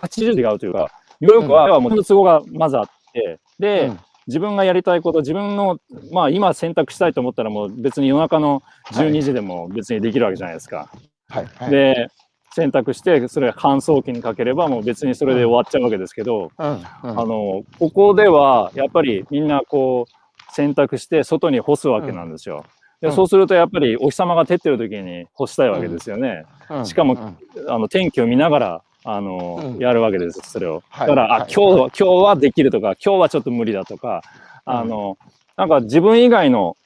[0.03, 4.01] 80違うというかニューヨークはもう都合がまずあってで、うん。
[4.27, 5.79] 自分がやりたいこと自分の
[6.13, 10.91] まあ今選択したいと思ったらもう別に夜中の12時でも別にできるわけじゃないですか。
[11.29, 11.47] はい。
[11.57, 11.71] はい。
[11.71, 12.09] で
[12.53, 16.79] 選択してそれ乾燥機にかければもう別にそれで終わっちゃうわけですけど、うんうん。
[17.03, 22.65] あのここではやっぱりみんなこう選択して外に干すわけなんですよ。
[23.03, 23.09] うん。
[23.09, 26.45] でそうするとやっぱりお日様が照ってる時に干したいわけですよね。
[26.69, 26.87] うん。
[26.87, 27.17] しかもう
[27.65, 29.79] んあの天気を見ながらあの、うん。
[29.79, 30.83] やるわけですそれを。
[30.89, 31.09] はい。
[31.09, 31.43] だから、はい。
[31.43, 34.23] あ今日は今日はできるとか今日はちょっと無理だとか、
[34.65, 35.19] あの
[35.57, 36.77] なんか自分以外の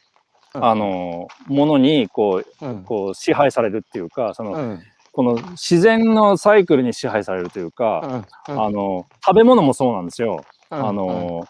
[0.55, 0.64] うん。
[0.64, 2.85] あのものにこううん。
[2.85, 4.83] こう支配されるっていうかその、うん
[5.14, 10.44] この自然のサイクルに支配されるというか、うんあの食べ物もそうなんですよ。
[10.70, 11.46] うんあの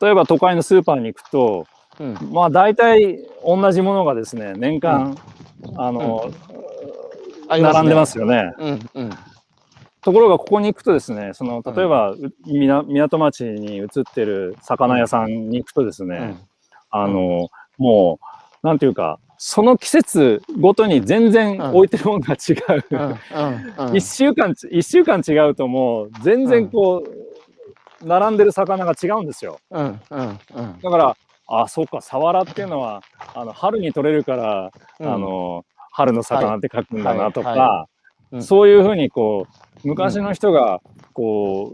[0.00, 1.66] 例えば都会のスーパーに行くと
[1.98, 2.32] うん。
[2.32, 5.16] まあ大体同じものがですね年間、
[5.76, 6.30] あの、
[7.48, 8.52] 並んでますよね。
[8.58, 9.10] うんうん。
[10.02, 16.36] ところがここに行くとですね、その例えば、うみな港町に移ってる魚屋さんに行くとですね、うん。
[16.90, 18.20] あの、も
[18.62, 22.52] う、なんていうか、その季節ごとに全然うん置いてるものが違
[23.92, 23.96] う。
[23.96, 29.58] 一週間ち、一週間違うともう全然こう、並んでる魚が違うんですよ。
[29.70, 31.16] だから、
[31.48, 33.02] あ、そうか、サワラっていうのは、
[33.34, 35.14] あの、春に取れるから、うん。
[35.14, 37.86] あの、春の魚って書くんだなとか、
[38.40, 39.46] そういうふうにこ
[39.84, 40.80] う、昔の人が、
[41.12, 41.72] こ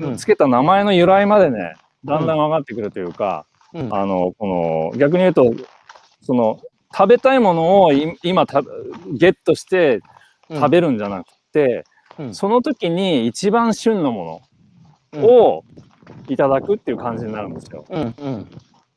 [0.00, 0.16] う、うん。
[0.16, 3.94] つけた名前の由来までね、だんだん分かってくるというか、うん。
[3.94, 5.52] あの、この、逆に言うと、
[6.22, 6.58] その、
[6.94, 8.62] 食べたいものをい今た
[9.12, 10.00] ゲットして
[10.50, 11.84] 食べるんじゃなくて、
[12.18, 14.42] うんその時に一番旬のも
[15.12, 15.64] うんのを
[16.28, 17.86] いただくっていう感じになるんですよ。
[17.88, 18.48] うんうん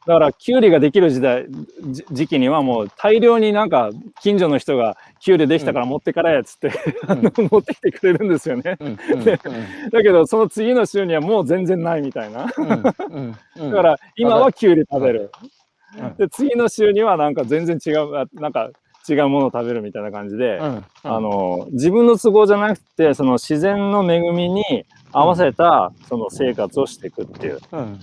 [0.05, 1.47] だから、キュウリができる時代、
[1.89, 3.89] じ時期にはもう大量になんか
[4.21, 6.71] 近所の人がキュウリできたから持ってからやっつって、
[7.51, 8.77] 持ってきてくれるんですよね。
[8.79, 12.45] うん だけど、その次の週にはもう全然ないみたいな。
[12.53, 15.31] だから、今はキュウリ食べる。
[15.97, 16.15] うん。
[16.15, 18.69] で、次の週にはなんか全然違う、あなんか
[19.07, 20.85] 違うものを食べるみたいな感じで、うん。
[21.03, 27.59] あの、自分の都合じゃなくて、その自然の恵みに合わせたその生活をしていくっていう。
[27.71, 27.99] うん。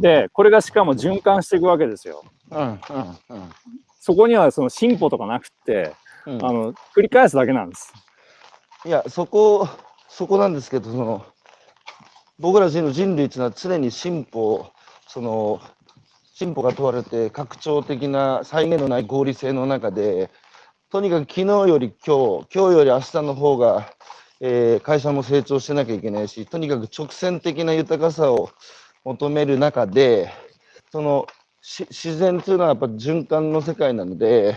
[0.00, 2.24] で、これがしかも循環していくわけですよ。
[2.50, 2.60] うん。
[2.68, 2.78] うん。
[4.00, 5.92] そこにはその進歩とかなくて、
[6.26, 6.44] うん。
[6.44, 7.92] あの、繰り返すだけなんです。
[8.86, 9.66] いやそこ
[10.10, 11.24] そこなんですけどその
[12.38, 14.66] 僕ら人の人類っていうのは常に進歩
[15.08, 15.58] その
[16.34, 20.30] 進歩が問われて拡張的な際限のない合理性の中で
[20.90, 23.88] とにかく昨日より今日今日より明日の方が、
[24.40, 28.50] えー会社も成長してなきゃいけないしとにかく直線的な豊かさを
[29.04, 30.32] 求める中で
[30.90, 31.26] その
[31.62, 34.56] し自然というのはやっぱ循環の世界なので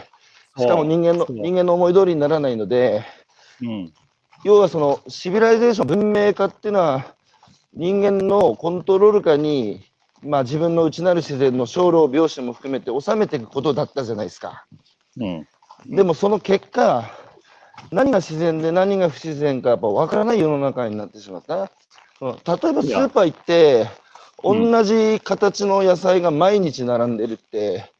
[0.58, 3.06] しかも人間の人間の思い通りにならないので
[3.62, 3.94] うん。
[4.44, 7.16] 要はそのシビライゼーション文明化っていうのは
[7.74, 9.84] 人間のコントロール下に、
[10.24, 14.66] まあ、自分の内なる自然の生老病死も含めて収めていくことだったじゃないですか。
[15.20, 15.48] うん。
[15.86, 17.12] でもその結果
[17.92, 21.56] 何が自然で何が不自然かやっぱ分からない世の中になってしまった。
[21.62, 21.70] うん
[22.20, 23.88] 例えばスーパー行って
[24.44, 27.92] うん同じ形の野菜が毎日並んでるって、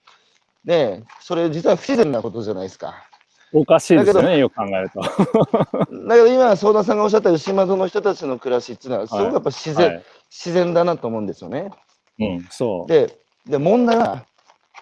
[0.66, 3.08] ねえそれ実は不自然なことじゃないですか。
[3.54, 5.02] おかしいですね、よく考えると。
[5.02, 10.04] だけど今、相田さんがおっしゃったように島戸の人たちの暮らしっていうのは、すごくやっぱ自然、はい。
[10.30, 11.72] 自然だなと思うんですよね。
[12.20, 12.88] うん、そう。
[12.88, 14.26] で、で問題は、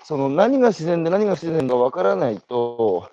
[0.03, 3.09] その何が自然で何が不自然かわからないと、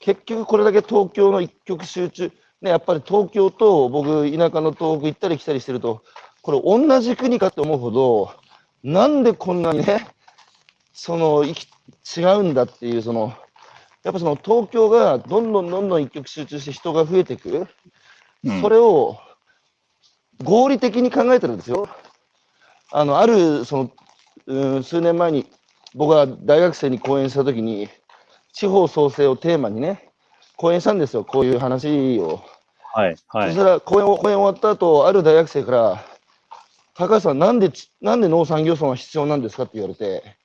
[0.00, 6.02] 結局これだけ東京の一極集中、ね、やっぱり東京と僕、田舎の東北行ったり来たりしてると、
[6.42, 8.34] これ同じ国かと思うほど、
[8.82, 10.08] なんでこんなにね、
[10.92, 11.54] その違
[12.40, 13.32] うんだっていう、その、
[14.02, 17.68] やっぱその東京がどんどんどんどん一極集中して人が増えていく。
[18.44, 19.18] うんそれを
[20.42, 21.88] 合理的に考えてるんですよ。
[22.92, 23.90] あのあるその
[24.46, 25.46] うん数年前に
[25.94, 27.88] 僕が大学生に講演した時に
[28.52, 30.10] 地方創生をテーマにね
[30.56, 32.40] 講演したんですよこういう話を。
[32.94, 33.48] はい、はい。
[33.48, 36.04] そしたら講演を講演終わった後ある大学生から
[36.94, 40.36] 「高橋さんなんでちなんで農産業村は必要なんですか?」って言われて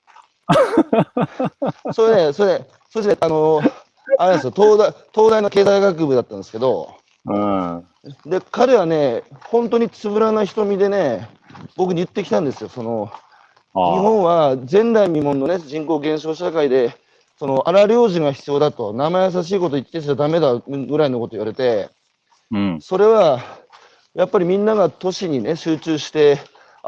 [1.93, 3.61] それねそれねそしてあの
[4.17, 6.95] あれですよ東大東大の経済学部だったんですけど。
[7.25, 7.87] うん。
[8.25, 11.29] で彼はね本当につぶらな瞳でね
[11.75, 13.11] 僕に言ってきたんですよその
[13.73, 16.95] 日本は前代未聞のね人口減少社会で
[17.37, 21.89] その荒領事が必要だと生優しいこと言ってちゃダメだぐらいのこと言われて
[22.51, 22.81] うん。
[22.81, 23.41] それは
[24.13, 26.39] やっぱりみんなが都市にね集中して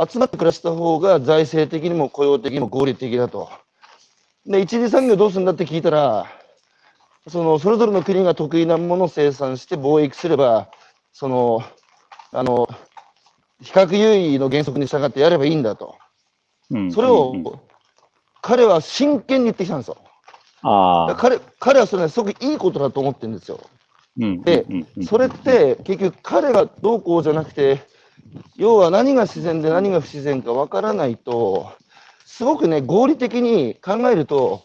[0.10, 3.49] 集まって暮らした方が財政的にも雇用的にも合理的だと。
[4.45, 6.25] で一次産業どうするんだって聞いたら
[7.27, 10.69] そのそれぞれの国が得意なものを生産して貿易すれば
[11.12, 11.63] その
[12.32, 12.69] あの
[13.62, 15.95] 比較優位の原則に従ってやればいいんだと。
[16.72, 17.34] うんそれを
[18.41, 19.98] 彼は真剣に言ってきたんですよ。
[20.62, 21.15] ああ。
[21.15, 23.60] 彼彼はそれはすごくいいことだと思ってるんですよ。
[24.20, 24.66] うんで
[25.03, 27.82] それって結局彼がどうこうじゃなくて
[28.57, 31.72] 要は何が自然で何が不自然かわからないと
[32.26, 34.64] すごくね合理的に考えると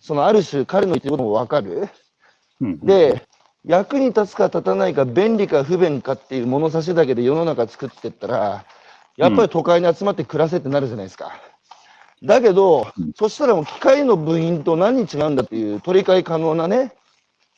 [0.00, 1.88] そのある種彼の言ってることもわかる。
[2.60, 3.26] うん、で
[3.64, 8.64] 役に立つか立たないか便利か不便かっていう物差しだけで世の中作ってったら
[9.16, 11.32] やっぱり都会に集まって暮らせってなるじゃないですか。
[12.22, 16.92] だけど、うんそしたらもう機械の部品と何に違うんだっていう取り替え可能なね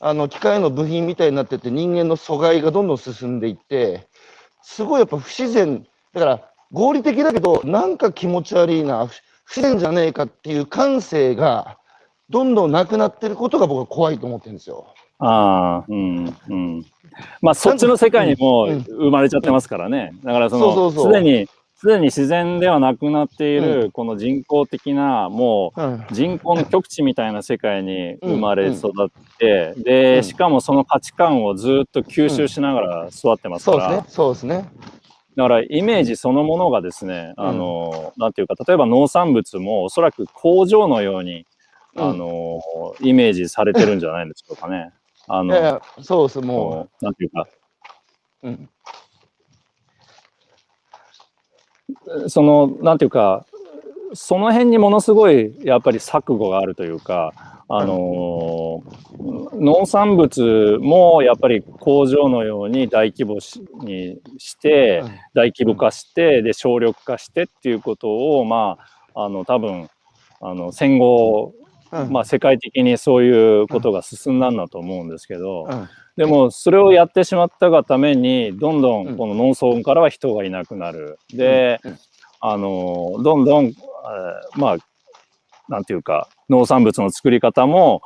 [0.00, 4.08] あの機械の部品みたいになってて人間の阻害がどんどん進んでいって
[4.62, 11.78] すごいやっぱ不自然だから合理的だけどなんか気持ち悪いな不不自然じゃねえかっていう感性が
[12.30, 14.94] どんどんなくなってることが僕は怖いと思ってるんですよ。
[15.24, 16.86] ああ、うん、うん。
[17.40, 18.84] まあ、そっちの世界にもうん。
[18.84, 20.12] 生まれちゃってますからね。
[20.24, 29.08] だから、その、すでに、すでに自然ではなくなっている、この人工的な、もう人口の極地みたいな世界に生まれうん育っ
[29.38, 30.24] て、うで、ん。
[30.24, 34.04] しかもその価値観をずっと吸収しながら育ってますから、そうですね。
[34.08, 34.68] そうですね。
[35.34, 41.46] だからイメージそのものがですね、あの、なんていうか、例えば農産物もおそらく工場のように、
[41.94, 42.04] うん。
[42.04, 42.60] あの、
[43.00, 44.90] イメージされてるんじゃないんでしょうかね。
[45.28, 46.40] あの、いやいや、そうです。
[46.40, 47.46] ももう、なんていうか、
[48.42, 48.68] う、うん。
[52.28, 53.46] その、なんていうか、
[54.14, 57.32] その辺にものすごい、やっぱり錯誤があるというか、
[57.74, 58.82] あの
[59.54, 65.02] 農産物もやっぱり工場のように大規模しにして、
[65.32, 68.76] 大規模化して、で、省力化してっていうことを、ま
[69.14, 69.88] あ、あの、多分、
[70.42, 71.54] あの、戦後、
[71.92, 72.10] うん。
[72.10, 75.88] まあ、世界的にそういうことが進んだんだと思うんですけど、うん。
[76.16, 79.14] でもそれをやってしまったがためにどんどうん。
[79.14, 81.18] んこの農村からは人がいなくなる。
[81.30, 81.98] で、うん。
[82.40, 84.76] あのどんどん、えーまあ
[85.68, 88.02] なんていうか農産物の作り方も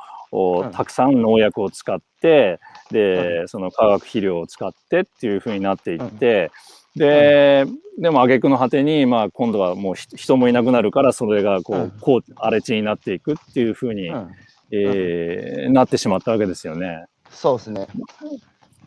[0.71, 2.59] たくさん農薬を使って
[2.91, 6.51] で、その化学肥料を使ってっていうふうになっていって、
[6.97, 7.65] で、
[7.99, 14.31] でも挙句の果てに、まあ、今度はもうひ人もいなくなるからそれがこう、うんこう荒れ地になっていくっていうふうに、うん
[14.71, 17.05] えーなってしまったわけですよね。
[17.29, 17.87] そうですね。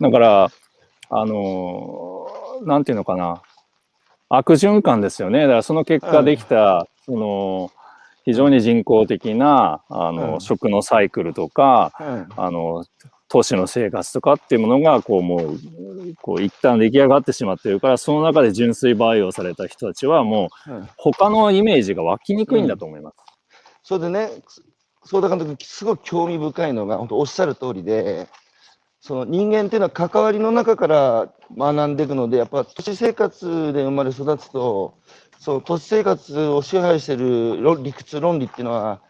[0.00, 0.50] だから、
[1.10, 3.42] あのーなんていうのかな、
[4.28, 5.42] 悪循環ですよね。
[5.42, 7.70] だからその結果できた、その、
[8.24, 12.84] 非常に人工的な、あの、うん食のサイクルとか、うんあの、
[13.30, 15.58] 都市の生活とかっていうものが、こう、もう、
[16.20, 23.16] こう、一旦出来上がってしまってるから、その中で純粋培養された人たちは、もう、うん他のイメージが湧きにくいんだと思います。
[23.84, 24.30] それでね、
[25.04, 28.28] 相田監督、すごい興味深いのが、本当おっしゃる通りで、
[29.00, 34.94] その人間っていうのは関わりの中から学んでいくので、やっぱ都市生活で生まれ育つと、
[35.38, 39.00] その都市生活を支配している論理屈論理っていうのは、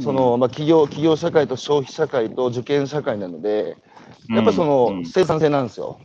[0.00, 3.76] そのまあ、企業企業社会と消費社会と受験社会なので、
[4.28, 6.00] やっぱそうんの生産性なんですよ。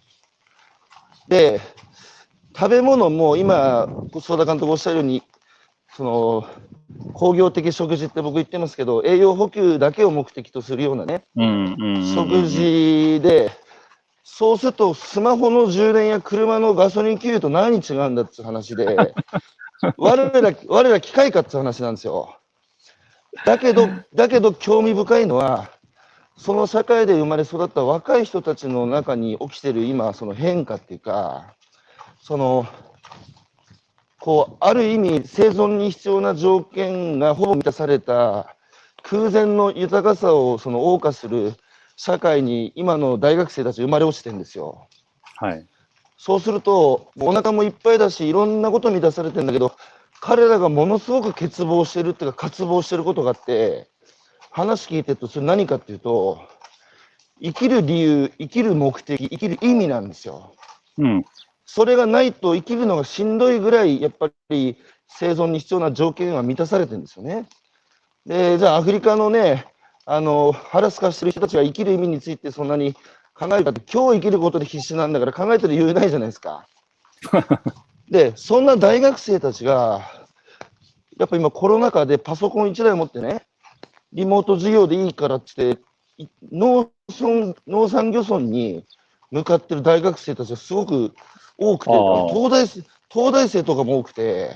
[1.27, 1.61] で、
[2.55, 3.87] 食べ物も今、
[4.19, 5.23] 相田監督おっしゃるように、
[5.95, 6.47] その
[7.13, 13.51] 工業的食事って僕言ってますけど、栄養補給だけを目的とするようなね、食事で、
[14.23, 19.13] そうするとスマホの充電や車のガソリン給油と何違うんだって話で、
[19.97, 22.35] 我ら、我ら機械かって話なんですよ。
[23.45, 25.69] だけど、だけど興味深いのは、
[26.37, 31.55] その社会で生まれ育った若い人たちの中に起きてる今、その変化っていうか、
[32.21, 32.65] その、
[34.19, 38.55] こう、ある意味生存に必要な条件がほぼ満たされた
[39.03, 41.53] 空前の豊かさをその謳歌する
[41.97, 44.87] 社会に今の大学生たち生まれ落ちてるんですよ。
[45.35, 45.67] はい。
[46.17, 49.73] そうすると、お腹もいっぱいだし、いろんなこと満たされてるんだけど、
[50.25, 53.89] 彼らがものすごく欠乏してるっていうか、渇望してることがあって、
[54.51, 56.39] 話聞いてると、それ何かっていうと、
[57.41, 60.55] 生きる理由、生きる目的、生きる意味なんですよ。
[60.97, 61.25] うん。
[61.65, 64.77] それがないと生きるのがしんどいぐらい、やっぱり
[65.09, 67.49] 生存に必要な条件は満たされてるんですよね。
[68.25, 69.65] で、じゃあアフリカのね、
[70.05, 72.93] あの、腹すかしてる人たちが生きる意味についてそんなに
[73.33, 76.65] 考えるかって、今日生きることで必死なんだから考えてる余裕ないじゃないですか。
[78.13, 80.01] で、そんな大学生たちが、
[81.17, 83.41] やっぱ今コロナ禍でパソコン1台持ってね、
[84.13, 85.79] リモート授業でいいからって
[86.51, 88.85] 農村農産漁村に
[89.31, 91.15] 向かってる大学生たちがすごく
[91.57, 91.91] 多くて、
[92.31, 94.51] 東大生東大生とかも多くて、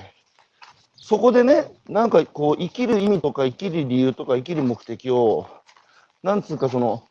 [0.94, 5.48] そこでね、なんかこう、生きる意味とか、生きる理由とか、生きる目的を、
[6.22, 7.02] なんつうか、その、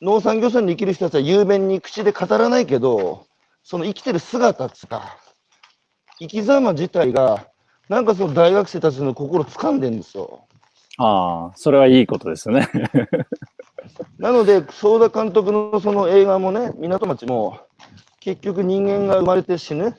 [0.00, 3.26] 農産業者に生きる人たちは雄弁に口で語らないけど、
[3.62, 5.18] その生きてる姿っつうか、
[6.22, 7.48] 生き様自体が、
[7.88, 10.46] なんかその大学生たちの心を掴んでんですよ。
[10.98, 12.68] ああ、それはいいことですね。
[14.18, 17.58] なので、相田監督のその映画もね、港町も、
[18.20, 19.96] 結局人間が生まれて死ぬ。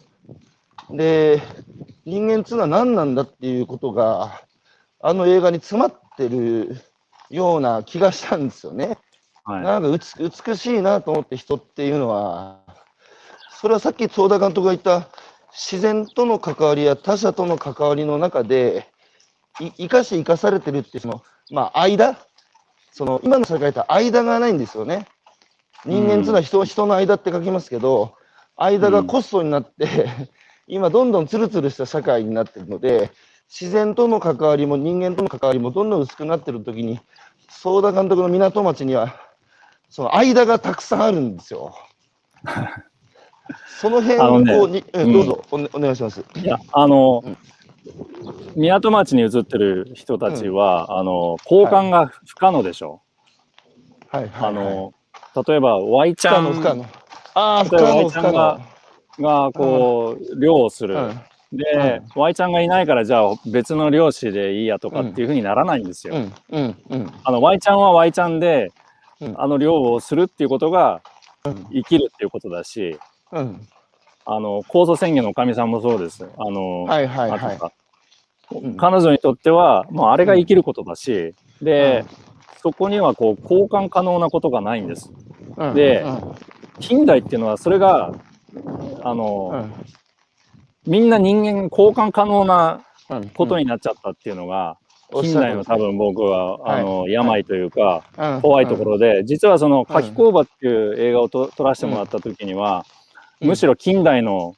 [0.92, 1.42] で、
[2.06, 4.44] 人間っつうのは何なんだっていうことが、
[5.02, 6.78] あの映画に詰まってる
[7.30, 8.98] ような気がしたんですよね。
[9.44, 9.64] はい。
[9.64, 12.62] なんか美しいなと思って人っていうのは、
[13.60, 15.10] それはさっき相田監督が言った
[15.54, 18.88] 自然との関わりや他者との関わりの中で、
[19.60, 22.18] い生かし生かされてるっていうその、まあ、間、
[22.92, 25.08] その今の社会って間がないんですよね。
[25.86, 28.16] 人間っていうのは人,、人の間って書きますけど、
[28.56, 30.08] 間がコストになって、
[30.68, 33.12] 今どんどんツルツルした社会になってるので、
[33.48, 37.00] 自然との関わりも人間との関わりもどんどん薄くなってる時に、
[37.50, 39.16] 相田監督の港町には、
[39.90, 41.76] その間がたくさんあるんですよ。
[43.68, 46.24] その辺あのねどうぞ、お,、ねお願いします。
[46.36, 47.38] いや、あの、うん
[48.56, 53.02] 港町に移ってる人たちは、あの、交換が不可能でしょ。
[54.08, 54.94] はいはい、あの、
[55.46, 56.86] 例えば、ワイちゃん能不可能。
[57.34, 58.60] ああ、不可能不可ちゃんが
[59.20, 59.28] 能。
[59.28, 60.96] が、こう、漁をする。
[60.96, 61.20] うん
[61.54, 66.16] で、ワイちゃんがいないから、じゃあ別の漁師でいいやとかっていうふうにならないんですよ。
[66.16, 68.72] うんうんうんあの、ワイちゃんはワイちゃんで、
[69.22, 71.02] うんあの漁をするっていうことが
[71.46, 72.98] うん生きるっていうことだし、
[73.34, 73.68] うん。
[74.26, 76.26] あの、控訴宣言のおかみさんもそうです。
[76.38, 77.56] あの、はいはいはい。
[77.56, 77.72] うか
[78.52, 78.78] うん。
[78.78, 82.06] 彼女にとっては、もうあれが生きることだし、で、
[82.62, 85.12] そこにはこう交換可能なことがないんです。
[85.58, 85.74] うん。
[85.74, 86.36] でうん。
[86.80, 88.14] 近代っていうのはそれが、
[89.02, 89.68] あの、
[90.86, 93.30] みんな人間交換可能なうん。
[93.30, 94.78] ことになっちゃったっていうのが、
[95.22, 98.42] 近代の多分僕は、はいあの、病というか、うん。
[98.42, 99.94] 怖いところで、実はその、うん。
[99.94, 103.03] 夏季工場っていう映画をと撮らせてもらった時には、うん
[103.44, 104.56] むしろ近代の、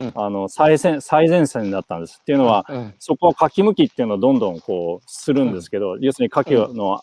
[0.00, 0.12] うん。
[0.14, 2.18] あの、最前、最前線だったんです。
[2.20, 2.94] っていうのは、うん。
[2.98, 7.00] そこは牡蠣むきっていうのをどんどんこうするんですけど、要するに牡蠣の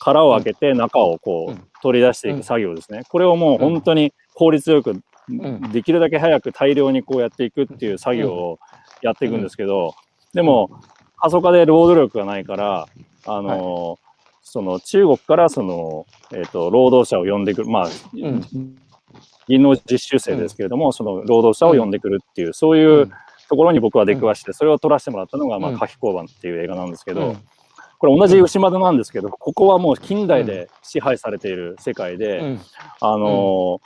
[0.00, 1.64] 殻を開けて中をこううん。
[1.82, 3.02] 取り出していく作業ですね。
[3.08, 5.02] これをもう本当に効率よく、ん。
[5.72, 8.58] できるだけ早く大量にこうやっていくっていう作業を
[9.02, 9.94] やっていくんですけど、
[10.32, 10.70] でも
[11.16, 12.86] 過疎化で労働力がないから、
[13.26, 13.98] あの
[14.42, 17.90] その中国からその、えっと労働者を呼んでくる、まあ、ん
[19.48, 23.10] 技能実習生ですけれども、その労働者を呼んでくるっていう、そういう
[23.48, 27.38] ところに僕は出くわして、それを撮らせてもらったのが、まあ、うん夏季交番っていう映画なんですけど、うん。
[27.98, 32.60] これ同じ牛窓なんですけど、ここはもう近代で支配されている世界で、うん。
[33.00, 33.78] あのー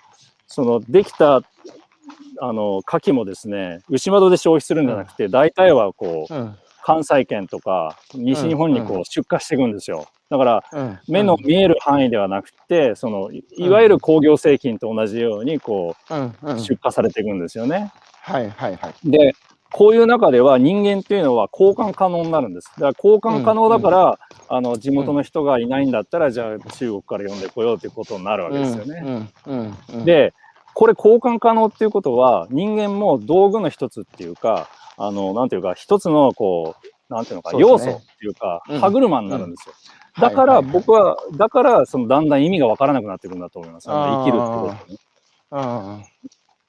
[0.55, 6.55] そのできた、あの牡蠣もですね、牛窓で消費するんじゃなくて、大体はこう、うん。
[6.85, 10.09] 関西圏とか西日本にこう出荷していくんですよ。
[10.33, 17.93] だから、うん目の見える範囲ではなくて、そのいいわゆる工業製品と同じようにこうんううん出荷されていくんですよね。
[18.23, 19.11] はいはいはい。
[19.11, 19.35] で、
[19.71, 22.71] こういう中では人間っていうのは交換可能になるんです。
[22.79, 24.19] だから交換可能だから、
[24.49, 29.03] あの地元の人がいないんだったら、じゃあ中国から呼んでこようということになるわけですよね。
[29.05, 30.33] うんうんうん、で、
[30.73, 39.75] これ交換可能っていうことは、人間も道具の一つっていうか、あの、なんていうか、一つのこう、なんていうのか、ね素っていうか、うん歯車になるんですよ。
[39.97, 43.89] うんだから僕は、だからそのだんだん意味がわからなくなってくるんだと思います。
[43.89, 44.75] 生きるってこ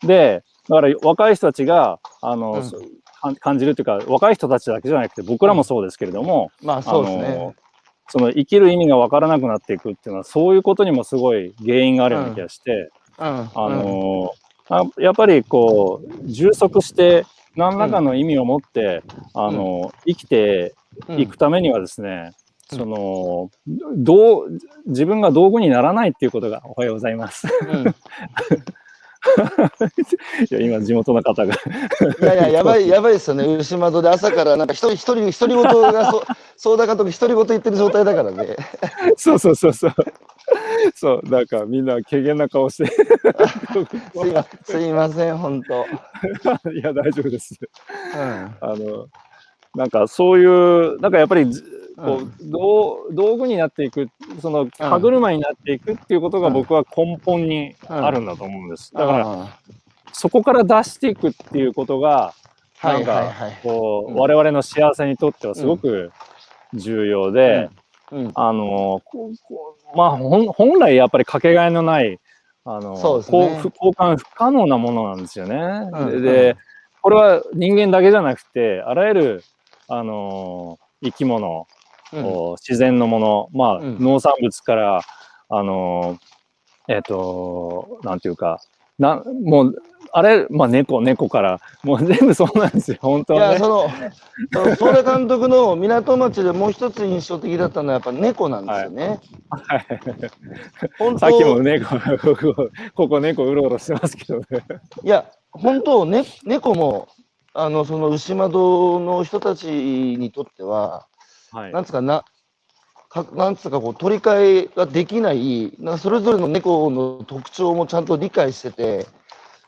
[0.02, 2.64] とで、だから若い人たちが、あの、
[3.40, 7.56] 感じるっていうか、若い人たちだけじゃなくて、僕らもそうですけれども、まあそうですね。
[8.10, 13.26] その生きる意味がわからなくなっていくっていうのは、そういうことにもすごい原因があるような気がして、うん。
[13.26, 14.32] あの
[14.70, 17.26] あやっぱりこう、充足して、
[17.56, 20.74] 何らかの意味を持って、あの、生きて
[21.08, 22.43] うんいくためにはですね、うん
[22.74, 23.52] その、
[23.96, 27.48] どう、自分が道具にならないっていうことが、おはようございます。
[27.48, 27.96] うん
[30.52, 31.54] いや、今、地元の方が。
[31.54, 31.58] い
[32.22, 33.46] やいや、やばい、やばいですよね。
[33.56, 35.64] 牛窓で朝からなんか一人一人、独り言
[35.94, 36.24] がそ、
[36.58, 38.56] 相談監督独り言言ってる状態だからね。
[39.16, 39.94] そうそうそうそう。
[40.96, 42.92] そう、なんかみんな軽減な顔して。
[44.64, 46.72] すいません、本当。
[46.72, 47.58] いや、大丈夫です。
[48.16, 49.08] うんあの、
[49.76, 51.64] なんかそういう、なんかやっぱりず、
[51.96, 54.10] こう道道具になっていく、
[54.42, 56.54] その歯車になっていくっていうことがうん。
[56.54, 58.94] 僕は根本にあるんだと思うんです。
[58.94, 59.60] だから、あ
[60.12, 62.34] そこから出していくっていうことが、
[62.84, 63.32] ないんか。
[63.64, 64.18] こう、うん。
[64.18, 66.12] 我々の幸せにとってはすごく
[66.74, 67.70] 重要で、
[68.12, 68.32] うん。
[68.36, 69.02] あの
[69.96, 72.20] まあ本本来やっぱりかけがえのない
[72.66, 73.00] あのね。
[73.00, 73.24] 交
[73.94, 75.56] 換不可能なものなんですよね。
[75.92, 76.22] うん。
[76.22, 76.58] で、うん。
[77.02, 79.44] これは人間だけじゃなくてあらゆる
[79.88, 81.68] あの生き物、
[82.60, 85.02] 自然のもの、まあ、うん農産物から
[85.50, 86.18] あの
[86.88, 88.60] えっ、となんていうか
[89.00, 89.76] なもう
[90.16, 93.60] あれ、まあ、猫猫からもう全部そうなんですよ 本当いや、はね。
[93.60, 93.90] その、
[94.54, 99.20] その相田監督の港町でもう一つ印象的だったのはやっぱ猫なんですよね。
[99.50, 99.86] はい
[101.00, 101.96] 本当さっきも猫
[102.94, 104.46] ここ猫うろうろしてますけどね。
[105.04, 107.08] いや、本当、ね、猫も、
[107.56, 111.08] あの、その牛窓の人たちにとっては、
[111.54, 111.72] はい。
[111.72, 112.26] なんつうかな、
[113.10, 119.06] かなんつうかこう取り替えができない、なそれぞれの猫の特徴もちゃんと理解してて、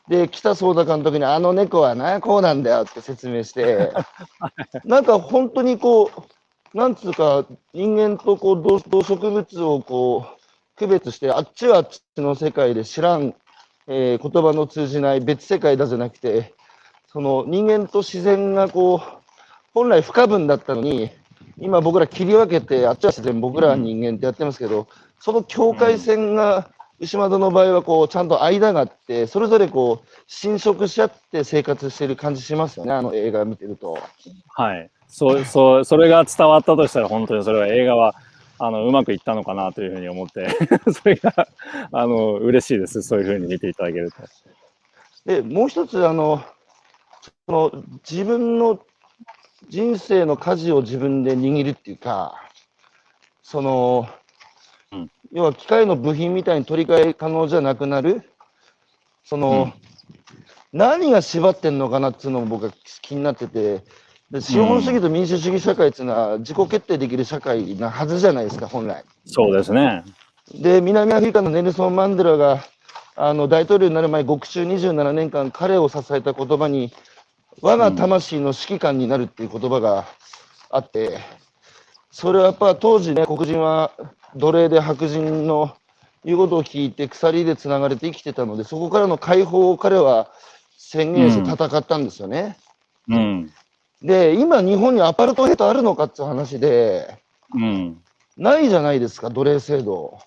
[0.08, 3.92] で、北総田監督に、あの猫はな、こうなんだよって説明して、
[4.84, 6.10] なんか本当にこ
[6.74, 13.34] う、なんつうか、人間とこう動動植物をこう、区別して、あっちはあっちの世界で知らん、
[13.88, 16.54] えー言葉の通じない別世界だじゃなくて、
[17.06, 19.00] その人間と自然がこう、
[19.72, 21.10] 本来不可分だったのに、
[21.58, 24.88] 今僕ら切り分けて、あっちは自然、僕らは人間ってやってますけど、
[25.18, 34.02] その境界線が牛窓の場合はこうちゃんと間があって、それぞれこう侵食し合って生活してる感じしますよね、あの映画見てると。
[34.54, 34.90] はい。
[35.08, 38.14] そう、そう、それが伝わったとしたら、本当にそれは映画は、
[38.58, 40.48] あの、うまくいったのかなというふうに思って、
[40.92, 41.46] それが、
[41.92, 43.02] あの、嬉しいです。
[43.02, 44.22] そういうふうに見ていただけると。
[45.26, 46.42] で、もう一つ、あの、
[47.46, 48.80] その自分の
[49.68, 52.34] 人生の舵を自分で握るっていうか、
[53.42, 54.08] その、
[54.92, 55.10] うん。
[55.32, 58.22] 要は機械の部品みたいに取り替え可能じゃなくなる、
[59.24, 59.72] その、
[60.72, 63.82] 何が縛ってんのかなっていうのも僕は気になってて、
[64.30, 69.04] で資本主義と民主主義社会っていうのは自己決定できる社会なはずじゃないですか、本来。
[69.24, 70.04] そうですね。
[70.54, 72.64] で、南アフリカのネルソン・マンデラが
[73.14, 76.92] あの大統領になる前、獄中27年間、彼を支えた言葉に、
[77.62, 80.06] 我が魂の指揮官になるっていう言葉が
[80.70, 81.18] あって、
[82.10, 83.92] それはやっぱ当時ね、黒人は
[84.34, 85.76] 奴隷で白人の
[86.24, 90.28] 言うことを聞いて鎖でつながれて生きてたので、そこからの解放を彼は
[90.76, 92.56] 宣言して戦ったんですよね。
[93.08, 93.52] うん。
[94.02, 97.18] で、今、日本にアパルトヘイトあるのかっていう話で、
[97.54, 98.02] うん。
[98.36, 100.18] ないじゃないですか、奴隷制度。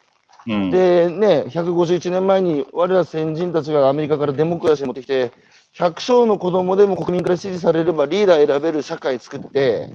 [0.48, 0.72] うん。
[0.72, 5.32] でね、151年前に我ら先人たちがアメリカからデモクラシー持ってきて、
[5.76, 9.90] 100姓の子供でも国民から支持されればリーダー選べる社会作って、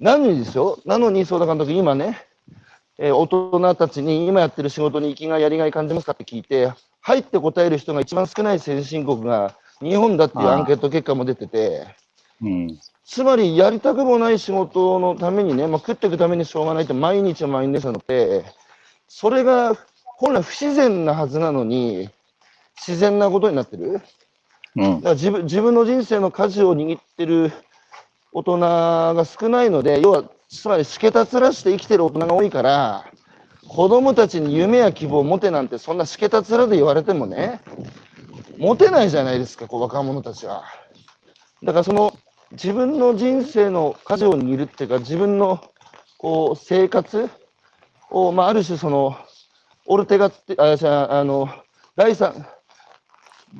[0.00, 2.18] なのにですよ、なのに、相田監督、今ね、
[2.98, 11.86] えー大人たちに今やってる仕事に生きがい、やりがい感じますかって聞いて、はいって答える人が一番少ない先進国が日本だっていうアンケート結果も出てて、
[12.40, 12.78] うん。
[13.04, 18.44] つまりやりたくもない仕事のためにね、まあ、食っていくためにしょうがないって毎日毎日なので、
[19.08, 22.08] それが本来不自然なはずなのに、
[22.76, 24.00] 自然なことになってる。
[24.76, 25.08] うんだか。
[25.10, 27.52] ら自分自分の人生の舵を握ってる
[28.32, 33.04] 大人が少ないので、要は、つまり、しけたつらして生きてる大人が多いから、
[33.68, 37.60] 子供たちに夢や希望を持てなんて、そんなしけたつらで言われてもね、
[38.58, 40.64] 持てないじゃないですか、こう若者たちは。
[41.62, 42.14] だから、その、
[42.52, 45.62] 自分の人生の舵を握るっていうか、自分の
[46.18, 47.28] こう生活
[48.10, 49.16] を、まあ、ある種、その、
[49.86, 51.48] オルテガって、あ、じゃあ、あの、
[51.96, 52.46] 第三、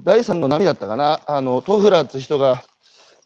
[0.04, 2.64] 第三の波だったかな、あのトフラーって人が、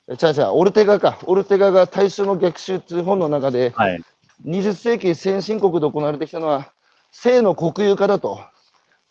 [0.08, 4.00] えちゃうちゃう、オルテガか、オルテガが大衆の逆襲っていう本の中で、はい。
[4.44, 6.72] 20世紀先進国で行われてきたのは、
[7.12, 8.40] 性の国有化だと。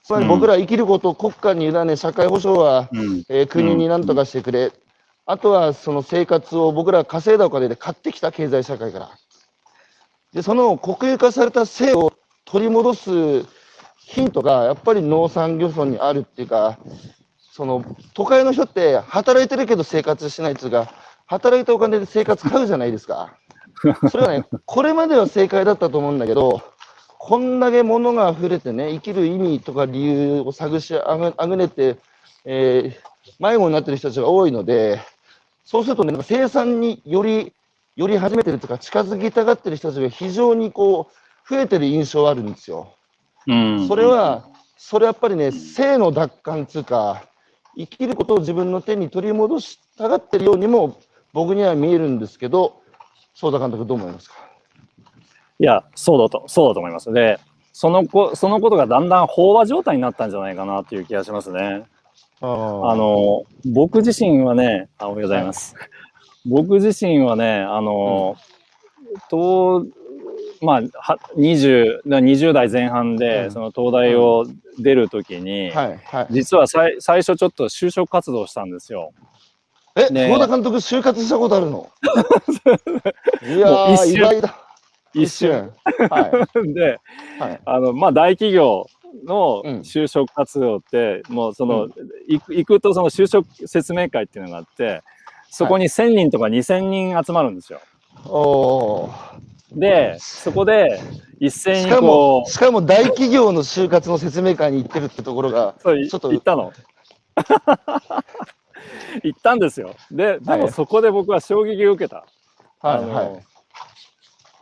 [0.04, 3.24] つまり僕ら生きることを国家に委ね、社会保障は、うん。
[3.30, 4.72] えー国に何とかしてくれ、
[5.26, 9.10] あとはその生活を僕らが稼いだお金で買ってきた経済社会から。
[10.34, 12.14] で、その国有化された性を
[12.46, 13.10] 取り戻す
[13.98, 16.78] ヒントがやっぱり農産漁村にあるっていうか、
[17.56, 20.92] その都会の人って働いてるけど生活しないっていうか、
[21.26, 23.38] 働いたお金で生活買うじゃないですか。
[24.12, 26.62] それはね、 これまでは正解だったと思うんだけど、
[27.18, 31.96] こんだけ物が溢れてね、生きる意味とか理由を探しあぐあぐねて、
[32.44, 35.00] えー迷子になってる人たちが多いので、
[35.64, 37.54] そうするとね、なんか生産により、
[37.96, 42.94] より始めてるとか、近づきたがってる人たちが非常にこう、増えてる印象があるんですよ。
[43.48, 43.88] うん。
[43.88, 44.44] それは、
[44.78, 47.24] それやっぱりね、性の奪還つうか、
[47.78, 51.00] 生きることを自分の手に取り戻したがってるようにも、
[51.34, 52.82] 僕には見えるんですけど、
[53.34, 54.36] 相田監督どう思いますか？
[55.60, 57.12] いや、そうだと、そうだと思います。
[57.12, 57.40] で、
[57.74, 61.84] そのこ、そのことがだんだん飽和状態になったんじゃないかなっていう気がしますね。
[62.42, 65.76] ああの、僕自身はね、あ、おはようございます。
[66.46, 68.38] 僕自身はね、あの、
[69.30, 69.86] と、
[70.62, 74.46] まあ、は 20, 20代前半で、うんその東大を
[74.80, 76.28] 出るときに、はい、はい。
[76.32, 79.14] 実はさい最初ちょっと就職活動したんですよ。
[79.96, 81.90] え、ね相田監督、就活したことあるの？
[83.48, 84.56] いやー、意外だ。
[85.14, 85.72] 一瞬。
[86.10, 87.00] は で、
[87.40, 87.42] い。
[87.42, 87.60] はい。
[87.66, 88.88] あの、まあ、大企業
[89.24, 91.88] のうん就職活動って、もうその、
[92.28, 95.02] 行く行くとその就職説明会っていうのがあって、
[95.50, 97.80] そこに1000人とか2000人集まるんですよ。
[98.26, 101.02] おーで、そこで
[101.40, 106.72] 一斉にしかもしかも大企業の就活の説明会に行ってるってところが、そうちょっと行ったの。
[109.24, 109.96] 行ったんですよ。
[110.12, 112.18] で、ではいもそこで僕は衝撃を受けた。
[112.18, 113.46] はいあのはい。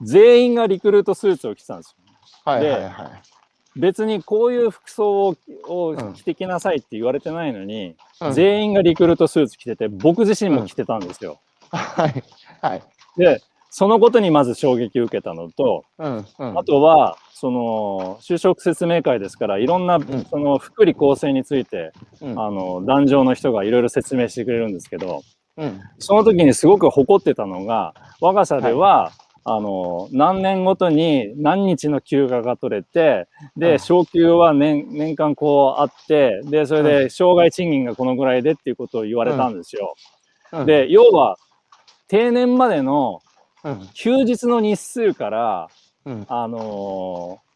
[0.01, 1.97] 全員がリクルートスーツを着てたんですよ。
[2.45, 2.89] ではいはいはい。
[3.76, 5.36] 別にこういう服装
[5.68, 11.41] を着てきなさいって言われてないのに、うん全員がリクルートスーツ着てて、僕自身も着てたんですよ。
[11.72, 12.24] はい
[12.61, 12.84] はい。
[13.18, 13.41] で、
[13.76, 16.59] そのことにまず衝撃を受けたのと、うんうん。
[16.59, 20.26] あとは、その、就職説明会ですから、いろんな、ん。
[20.30, 22.39] その、福利厚生について、うん。
[22.39, 25.24] あの、壇上の人がいろいろ説明してくれるんですけど、
[25.57, 25.82] うん。
[25.97, 29.11] その時にすごく誇ってたのが、我が社では、
[29.43, 33.80] あの、何年ごとに何日の休暇が取れて、で、うん。
[33.80, 39.95] 昇給は年、年間こうあって、で、それで、障害賃金がこのぐらいでっていうことを言われたんですよ。
[40.51, 41.38] うん、で、要は、
[42.07, 43.32] 定年までのうん、
[43.93, 45.68] 休日の日数から、
[46.05, 46.26] うん。
[46.28, 47.53] あのー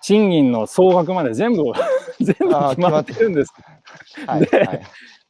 [0.00, 1.64] 賃金の総額まで全部、
[2.20, 3.52] 全部決まってるんです。
[4.26, 4.58] はい、で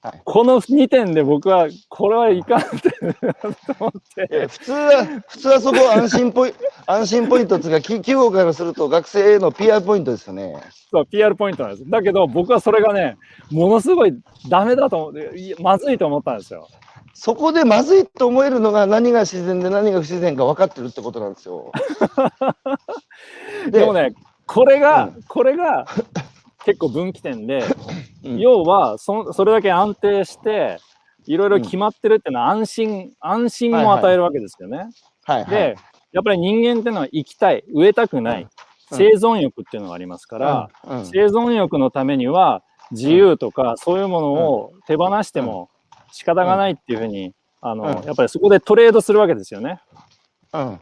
[0.01, 0.21] はい。
[0.25, 2.93] この2点で僕は、これはいかんって
[3.81, 4.47] 思って。
[4.47, 6.55] 普通は、普通はそこ安心ポイ
[6.87, 10.55] 安心ポイントっていうか、き企業からすると学生への PR ポイントですよね。
[10.93, 11.91] そう、PR ポイントなんです。
[11.91, 13.17] だけど、僕はそれがね、
[13.51, 14.15] ものすごい
[14.49, 16.69] ダメだと思って、まずいと思ったんですよ。
[17.21, 21.73] そこでまずいと思えるのが何が自然で何が不自然か分かってるってことなんですよ。
[23.73, 24.15] でもね、
[24.47, 25.85] これが、うこれが
[26.65, 27.65] 結構分岐点で、
[28.23, 28.39] うん。
[28.39, 30.79] 要はそ、それだけ安定して、
[31.27, 34.89] いろいろ決まってるっていうのは安心、安心も与えるわけですよね。
[35.25, 35.51] はい、はい。
[35.51, 35.77] で、
[36.13, 38.49] やっぱり人間っていうのは生きたい、植えたくない、うん。
[38.97, 41.07] 生存欲っていうのがありますから、うん、うん。
[41.07, 42.63] 生存欲のためには
[42.93, 45.69] 自由とかそういうものを手放しても
[46.13, 49.81] 仕方がないっていうふうに、あの、うんやっぱりそこでトレードするわけですよね。
[50.53, 50.79] うん、うん。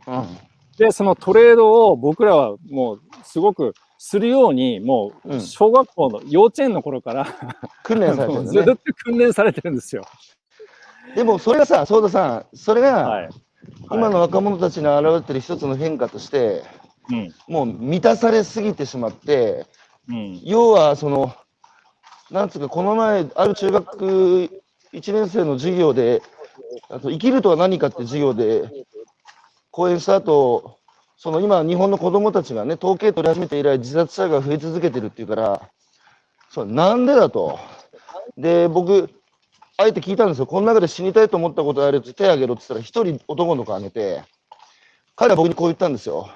[0.78, 7.26] で、そのトレードを僕らはもうすごくするように、もううん小学校の幼稚園の頃から、
[7.82, 8.94] 訓練されてるんずっとですね。
[9.04, 10.04] 訓練されてるんですよ。
[11.14, 13.28] でもそれがさ、ソーダさん、それがはい。
[13.90, 16.62] 今の若者たちに現れてる一つの変化として、
[17.10, 17.34] うん。
[17.48, 19.66] もう満たされすぎてしまって、
[20.08, 20.40] うん。
[20.44, 21.34] 要はその、
[22.30, 24.62] なんつうか、この前、ある中学
[24.96, 26.22] 1年生の授業で、
[26.88, 28.70] あと生きるとは何かって授業で
[29.70, 30.78] 講演した後、
[31.18, 35.70] その今、日本の子供たちがね、統計取り始めて以来、自殺者が増え続けてるっていうから、
[36.50, 37.58] そうなんでだと。
[38.38, 39.10] で、僕、
[39.76, 40.46] あえて聞いたんですよ。
[40.46, 44.24] この中で死にたいと思ったことあるやつ手挙げろって言ったら、一人男の子挙げて、
[45.14, 46.30] 彼は僕にこう言ったんですよ。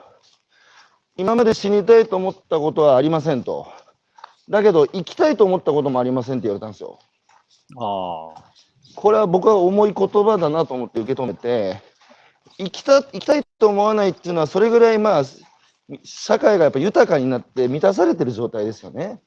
[1.16, 3.66] 今まで死にたいと思ったことはありませんと。
[4.50, 6.98] だけど、生きたいと思ったこともありませんって言われたんですよ。
[7.78, 8.50] ああ。
[8.96, 11.80] これは僕は重い言葉だなと思って受け止めて、
[12.58, 15.22] 生きた生きたいと思わないっていうのは、それぐらいまあ、
[16.04, 19.20] 社会がやっぱ豊かになって満たされてる状態ですよね。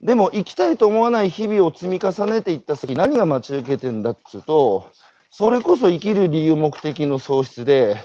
[0.00, 4.90] でも、生きたいと思わない日々を積み重ねていった先、何が待ち受けてんだっつうと、
[5.30, 7.96] それこそ生きる理由、目的の喪失で、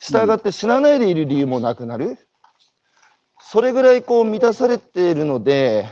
[0.00, 2.18] 従って死なないでいる理由もなくなる。
[3.40, 5.88] それぐらいこう満たされているので、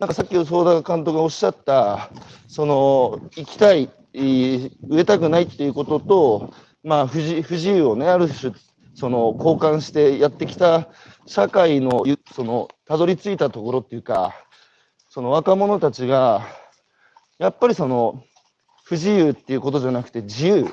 [0.00, 2.08] なんかさっき相田監督がおっしゃった、
[2.48, 8.54] その生きたい、えー植えたくないっていうことと、まあ不自不自由をね、ある種、
[8.94, 10.88] その交換してやってきた
[11.26, 14.34] 社会のゆそのたどり着いたところっていうか、
[15.10, 16.46] その若者たちが、
[17.38, 18.24] やっぱりその
[18.84, 20.66] 不自由っていうことじゃなくて自由、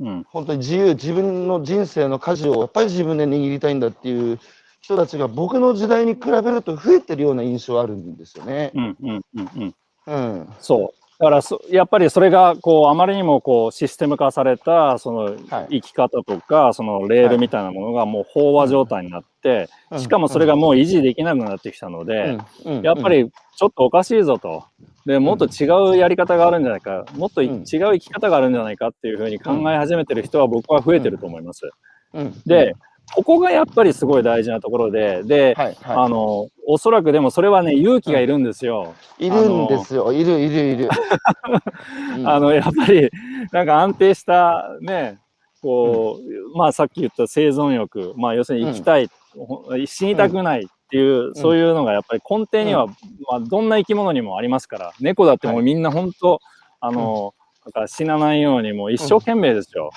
[0.00, 0.24] うん。
[0.24, 4.40] 本当に自由、自分の人生の舵をやっぱり自分で握りたいんだっていう
[4.82, 8.72] 人たちが僕の時代に比べると増えてるような印象あるんですよね。
[8.74, 8.96] うん。
[9.00, 9.20] うん。
[9.36, 9.50] うん。
[9.56, 9.74] うん。
[10.06, 10.48] うん。
[10.58, 11.02] そう。
[11.20, 15.36] だからそ、やっぱりそれが、こう、あまりにも、こう、システム化された、その、はい
[15.70, 19.68] 生き方とか、その、レールみたいなものがもう飽和状態になって、
[19.98, 22.36] しかもそれがもう維持できなくなってきたので、
[22.82, 24.64] やっぱ、りちょっとおかしいぞと。
[25.06, 31.70] で、もっと違うやり方があるんじゃないか、もっというん違う生き方があるんじゃないかっていうふうに考え始めてる人は僕は増えてると思います。
[32.14, 32.74] うん、で、
[33.14, 38.94] ここがやっぱりすごい大事なところで、で、はい、はあの、おそらくでもそれはね、勇気がいるんですよ。
[39.18, 39.26] い。
[39.26, 40.12] いるんですよ。
[40.12, 40.88] いる、いる、いる。
[42.16, 42.28] うん。
[42.28, 43.10] あの、やっぱり、
[43.52, 45.18] なんか安定したね、
[45.60, 46.18] こ
[46.54, 52.88] う、まあさっき言った生存欲、まあ要するに生きたい、ほ死にたくないっていう、そういうのがやっぱり根底には、う
[53.30, 55.64] まあどんな生き物にもありますから、猫だってもうはい。
[55.64, 56.40] みんな本当、
[56.80, 57.34] あの、
[57.64, 59.90] なんか死なないようにもう一生懸命ですよ。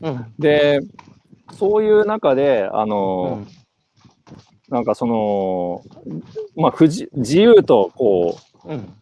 [0.00, 0.80] うん、で、
[1.52, 3.48] そういう中で、あうの、ん、
[4.68, 5.82] なんかその、
[6.56, 8.94] まあ不自自由とこう、うん、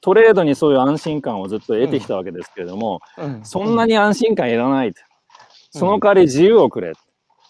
[0.00, 3.44] トレードにそういう安心感をずっと得てきたわけですけれども、うん。
[3.44, 5.00] そんなに安心感いらないと。
[5.70, 6.92] その代わり自由をくれ。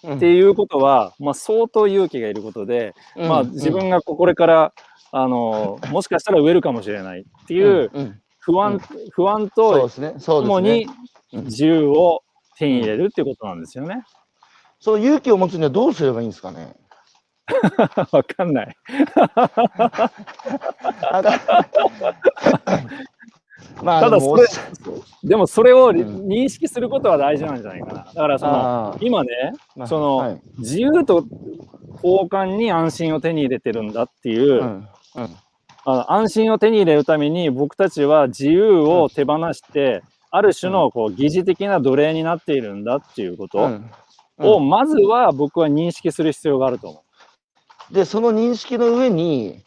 [0.04, 4.74] うん、っていうことは、まあ、相当勇気がいることで、うん、まあ、自分がこれから、
[5.12, 7.90] あの、もしかしたら植えるかもしれないっていう
[8.38, 8.80] 不安、
[9.12, 10.88] 不安とともに
[11.32, 12.22] 自由を
[12.58, 14.02] 手に入れるっていうことなんですよね。
[14.82, 16.74] その勇気を持つにはどうすればいいんですかね？
[18.10, 18.76] わかんない。
[21.02, 21.22] あ
[23.80, 24.48] まあ、ただでもそれ
[25.22, 25.96] でもそれをん。
[26.26, 27.92] 認識することは大事なんじゃないかな。
[27.92, 30.42] だからその、今ね、まあその、はい。
[30.58, 31.24] 自由と
[32.02, 34.88] 交換に安心を手に入れてるんだっていう、うん。
[35.14, 35.36] うん。
[35.84, 40.02] あの安心を手に入れるために僕たちは自由を手放して、
[40.32, 43.58] ある種のこう疑似的な奴隷になっているんだっていうこと。
[43.60, 43.90] うん
[44.42, 47.04] を、まずは僕は認識する必要があると思
[47.92, 49.62] で、その認識の上に、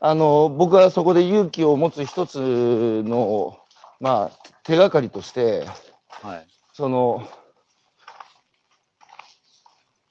[0.00, 3.58] あの、僕はそこで勇気を持つ一つの、
[4.00, 5.66] まあ、手がかりとして、
[6.24, 6.26] う。
[6.26, 6.46] はい。
[6.72, 7.28] その、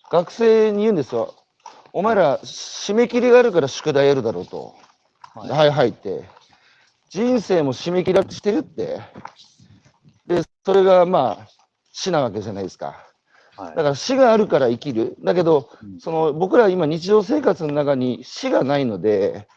[0.09, 1.35] 学生に言うんですよ。
[1.91, 4.75] お前ら、締め切りがあるから宿題やるだろうと。
[5.35, 6.23] はいはい、はいって。
[7.09, 9.01] 人生も締め切りしてるって。
[10.25, 11.47] で、それがまあ、
[11.91, 13.04] 死なわけじゃないですか。
[13.57, 13.75] はい。
[13.75, 15.15] だから死があるから生きる。
[15.23, 19.47] だけどうん、その僕ら今日常生活の中に死がないので、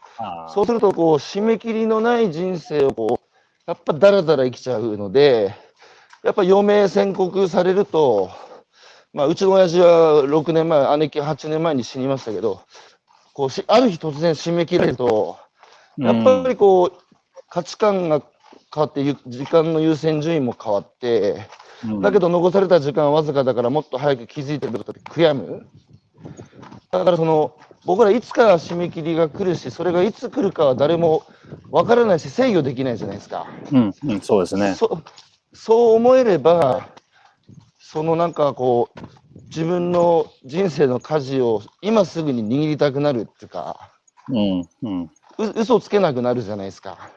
[0.53, 5.55] そうするとこう締め切りのない人生をこうやっぱだらだら生きちゃうので、
[6.23, 8.31] やっぱ余命宣告されると、
[9.13, 12.61] まあうちの親父は6年前、姉貴8年前に死にましたけど、
[13.33, 15.37] こうしある日突然締め切られると、
[15.97, 17.01] やっぱりこう
[17.49, 18.21] 価値観が
[18.73, 21.41] 変わってゆ時間の優先順位も変わって、うん
[22.01, 25.65] だけど残された時間はわずかだからもっと早く気づいてることって悔やむ。
[26.91, 27.55] だからその
[27.85, 31.23] 僕らいつか締め切りが来るし、それがいつ来るかは誰も
[31.71, 33.47] わからないし制御できないじゃないですか。
[33.71, 34.75] うん、うん、そうですね。
[34.75, 35.01] そ
[35.53, 36.89] そう思えれば、
[37.79, 38.99] そのなんかこう、
[39.47, 43.91] 自分の人生の舵を今すぐに握りたくなるっていうか、
[44.27, 45.03] うん、うん。
[45.03, 45.09] う
[45.55, 47.09] 嘘つけなくなるじゃないですか。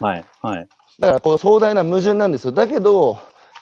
[0.00, 0.68] はい、はい。
[0.98, 2.52] だからこう壮大な矛盾なんですよ。
[2.52, 3.18] だけど、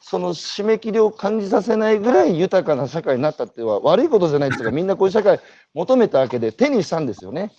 [0.07, 5.41] その締め切りを感じさせないぐらい豊かな社会になったっていうのは悪いことじゃないですが、みんなこういう社会
[5.73, 7.53] 求めたわけで手にしたんですよね。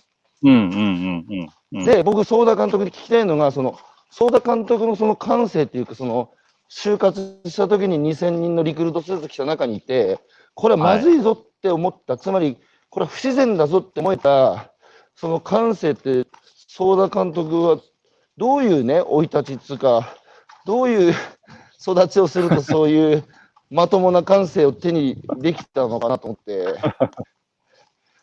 [0.44, 1.84] うん、うん、うん、うんうん。
[1.84, 3.76] で、僕、ソーダ監督に聞きたいのが、その、
[4.12, 6.30] ソーダ監督のその感性っていうか、その、
[6.70, 10.20] 就活した時に2000人のリクルートスーツ着た中にいて、
[10.54, 12.58] これはまずいぞって思った、つまり、
[12.90, 14.72] これは不自然だぞって思えた、
[15.16, 16.26] その感性って、
[16.68, 17.80] ソーダ監督は
[18.36, 20.14] どういうね、生い立ちっつうか、
[20.64, 21.14] どういう
[21.92, 23.24] 育ちをするとそういう
[23.70, 26.74] まともな感性を手にできたのかなと思って、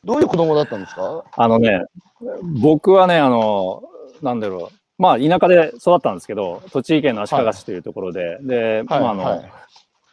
[0.03, 1.23] どういう子供だったんですか？
[1.35, 1.85] あのね、
[2.61, 3.83] 僕はね、あの、
[4.21, 4.75] なんだろう。
[4.97, 9.51] まあ、田舎で育ったんですけど、栃木県の足利市というところで、で、はい、まあ、あの、はい。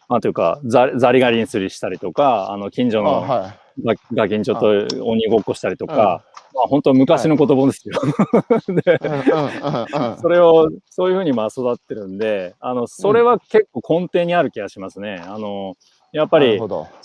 [0.08, 3.84] なんていうか、ザザリガニに釣りしたりとか、あの、近所あのはい。
[3.84, 3.94] ガ
[4.24, 6.24] ガキンチョと鬼ごっこしたりとか、
[6.54, 8.00] まあ、本当昔の子供ですよ。
[8.68, 15.22] で、うんうんうんうん それを、そういうふうにまあ育ってるんで、あの、それは結構根底にある気がしますね。
[15.26, 15.76] あの、
[16.12, 16.60] やっぱり。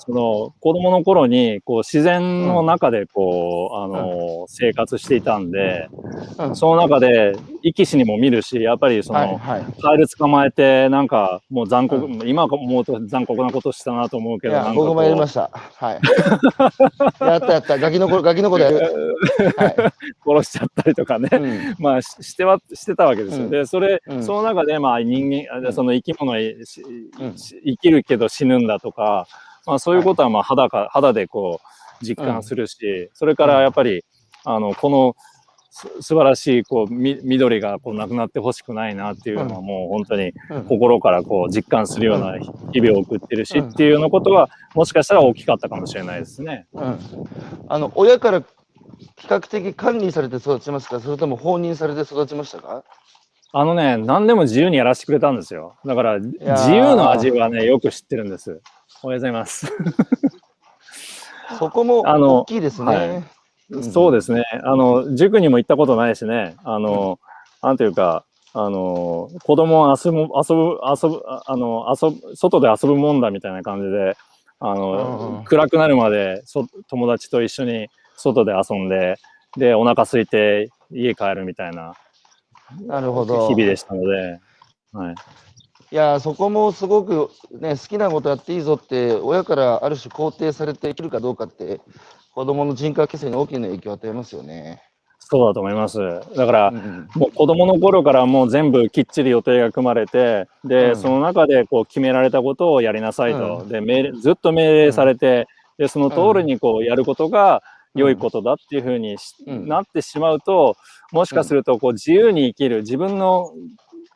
[0.05, 5.89] その子供の頃にこう自然の中でこう、あの生活していたんで、
[6.37, 9.81] うんその中で生き死にも見るしやっぱりその、はいはい。
[9.81, 15.49] カエル捕まえてなんかもう残酷、今思うと残酷なことしたなと思うけどなんかこう僕もやりました。
[15.51, 15.99] はい。
[17.23, 17.77] やったやった。
[17.79, 19.15] ガキの子、ガキの子でやる。
[19.57, 19.75] はい。
[20.23, 23.45] 殺しちゃったりとかね、うんまあししてはしてたわけですよ。
[23.45, 28.94] うんでそれ、うんその中でまあ人間、うんその生き物生きるけど死ぬんだとか、
[29.65, 31.59] まあ、そういうことはまあ肌か肌でこ
[32.01, 34.05] う実感するし、それからやっぱり
[34.43, 35.15] あのこの
[35.71, 42.37] す素晴らしいこうみ緑がこうなくなってほしくないなっていうのはもう本当にうん心からこう実感するような
[42.71, 46.67] 日々を送ってるしうんっていうようなことはもしかしたら大きかったかもしれないですね。
[46.73, 46.99] うん。
[47.67, 48.41] あの、親から
[49.17, 51.01] 比較的管理されて育ちますか？
[51.01, 52.83] それとも放任されて育ちましたか？
[53.51, 55.75] あのね、何でも自由にやらせてくれたんですよ。
[55.85, 56.41] だから、自
[56.71, 58.61] 由の味はね、よく知ってるんです。
[59.05, 59.71] おはようございます。
[61.59, 63.29] そこもあの大きいですはね。
[63.69, 64.43] うんそうですね。
[64.63, 67.19] あの、塾にも行ったことないしね、あの、
[67.61, 74.15] なんていうか、あの、子供は遊ぶ、遊ぶ、遊ぶ、ああの、遊ぶ、外で遊ぶもんだみたいな感じで、
[74.59, 77.87] あうんの、うん暗くなるまでそ友達と一緒に
[78.17, 79.17] 外で遊んで、
[79.57, 81.93] で、お腹空いて家帰るみたいな
[82.87, 83.47] なるほど。
[83.49, 84.39] 日々でしたので、
[84.93, 85.15] はい。
[85.91, 91.79] いやーそこもすごく、ね、好きなことやっていいぞって、親からある種肯定されて生きるかどうかって、
[92.33, 94.81] 子供の人格形成に大きな影響を与えますよね。
[95.19, 95.99] そうだと思います。
[96.35, 103.59] だから、うんうんもう子供の頃からもう全部きっちり予定が組まれて、で、うんその中でこう決められたことをやりなさいと。
[103.59, 107.61] うんで、命令、ずっと命令されて、で、その通りにこうやることが
[107.95, 110.75] 良いことだっていうふうになってしまうと、
[111.11, 113.51] もしかするとこう自由に生きる、自分の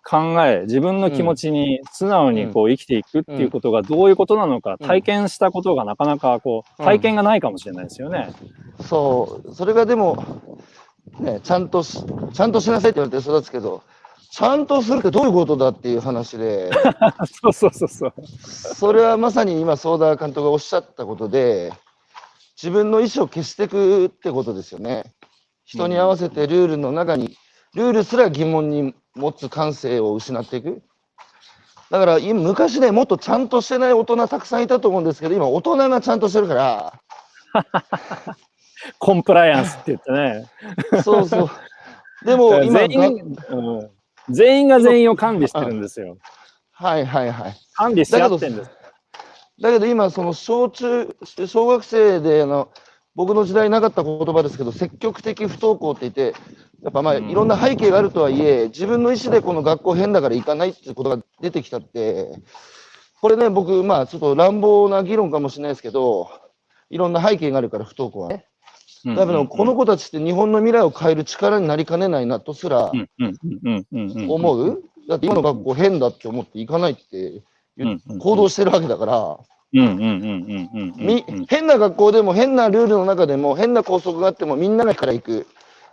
[0.04, 8.32] 考え、自分の気持ちに素直にこう生きていくっていうことがどういうことなのか、うん体験したことがなかなかこう、うん体験がないかもしれないですよね。
[8.82, 10.24] そう、それがでも、
[11.20, 13.84] ね、ちゃんとし、ちゃんとしなさいって言われて育つけど、
[14.32, 16.70] ちゃんとするってどういうことだっていう話で、
[17.42, 18.14] そうそうそうそう。
[18.46, 21.74] それはまさに今、ソーダ監督がおっしゃったことで、
[22.62, 25.14] 自分の意思を消していくってことですよね。
[25.66, 27.38] 人に合わせてルールの中に、
[27.74, 30.82] ルールすら疑問に持つ感性を失っていく。
[31.92, 36.94] だから今昔ね、もっとちゃんとしてない大人たくさんいたと思うんですけど、今大人がちゃんとしてるから、
[39.00, 41.02] コンプライアンスって言ってね。
[41.04, 41.50] そうそう。
[42.26, 43.90] でも今全員、うん、
[44.30, 46.18] 全員が全員を管理してるんですよ。
[46.72, 47.56] はいはいはい。
[47.74, 48.72] 管理し合ってんです。
[49.62, 51.16] だけど今、その小中、
[51.46, 52.70] 小学生であの、
[53.16, 56.40] 僕の時代なかった言葉ですけど、積極的不登校って言って、
[56.82, 57.30] やっぱまあうん。
[57.30, 62.32] いろんな背景があるとはいえ、自分の意思でこの学校変だから行かないっていうことが出てきたって、
[63.22, 66.30] これね、僕、まあちょっと乱暴な議論かもしれないですけど、
[66.90, 68.46] いろんな背景があるから、不登校はね。
[69.06, 69.16] うん。
[69.16, 72.92] だけど、この子たちって日本の未来を変える力になりかねないなとすら
[74.28, 74.84] 思う？
[75.08, 77.42] だって今の学校変だって思って行かないって
[78.20, 79.38] 行動してるわけだから。
[79.74, 79.80] うん。
[79.80, 79.90] うん。
[79.92, 80.00] うん。
[80.02, 80.72] うん。
[80.74, 80.94] うん。
[81.00, 81.06] うん。
[81.06, 85.48] み変な学校でも変なルールの中でも変な校則があってもみんながから行く。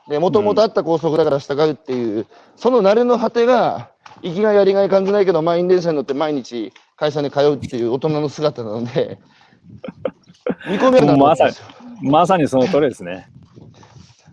[0.08, 2.26] で、もともとあった校則だから従うっていう、
[2.56, 3.90] その慣れの果てが、
[4.22, 9.18] 生きがいやりがい感じないけど、満員電車に乗って毎日会社に通うっていう大人の姿なので、
[10.70, 11.66] 見込めるなと思ったんですよ。
[12.02, 13.28] まさにその通りですね。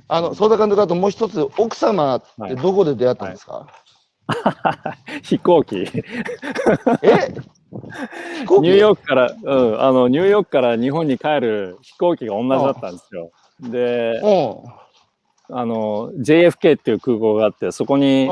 [0.07, 3.67] あの、相田監督、あともう一つ、奥様ってどこで出会ったんですか、
[5.23, 5.87] 飛行機。
[7.01, 7.33] え？
[8.41, 8.67] 飛行機？
[8.67, 13.31] ニューヨークから、うん、あのニューヨークから日本に帰る飛行機が同じだったんですよ。
[13.59, 14.82] で、うん。
[15.49, 18.29] あの JFK っていう空港があって、そこに、うん。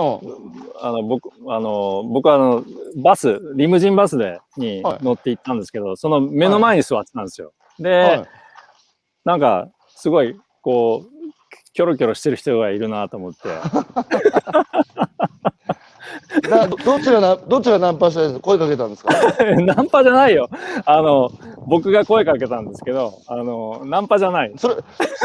[0.81, 2.65] あの僕あの僕はあの
[3.03, 7.53] バス、リムジンバスでにはい乗って行ったんですけど、その目の前に座ってたんですよ。
[7.79, 8.27] で、はい
[9.23, 11.11] なんかすごいこう
[11.73, 13.39] キョロキョロしてる人がいるなと思って、
[16.49, 19.11] などちがな、どっちがナンパしたやつ声かけたんですか？
[19.61, 20.49] ナンパじゃないよ。
[20.85, 21.31] あの
[21.67, 24.53] 僕が声かけたんですけど、あのナンパじゃない。
[24.57, 24.75] それ、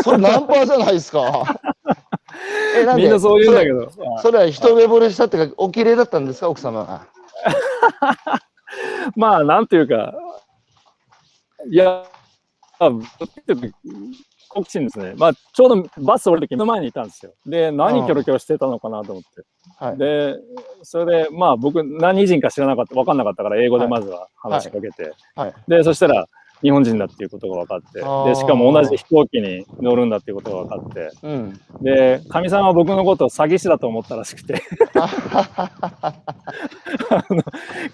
[0.03, 1.57] それナンパじゃないですか？
[2.77, 3.89] え、なんでみんなそう言うんだけど。
[4.20, 7.07] それは一目惚れしたってか、お綺麗だったんですか、奥様が。
[9.16, 10.12] まあ、なんていうか、
[11.70, 12.05] いや、
[12.79, 12.91] あ
[14.57, 15.12] 好奇心ですね。
[15.18, 17.34] まあ、ちょうどバス降りる時目の前にいたんですよ。
[17.44, 19.42] で、何キョロキョロしてたのかなと思って。
[19.78, 19.98] はい。
[19.98, 20.34] で、
[20.82, 25.54] それで、まあ、僕、何人か知らなかった、分かんなかったから、英語でまずは話しかけて、はい。
[25.68, 26.26] で、そしたら、
[26.62, 31.61] 日本人だっていうことが分かって、で、しかも同じ飛行機に乗るんだっていうことが分かって、うん。
[31.82, 34.62] で、かみさんは僕のことを詐欺師だと思ったらしくて、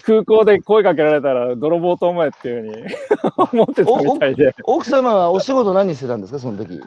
[0.05, 2.85] 空港で声かけられたら泥棒と思えっていうふうに
[3.51, 6.79] 思ってたみたいで、奥様はお仕事何してたんですか、その時？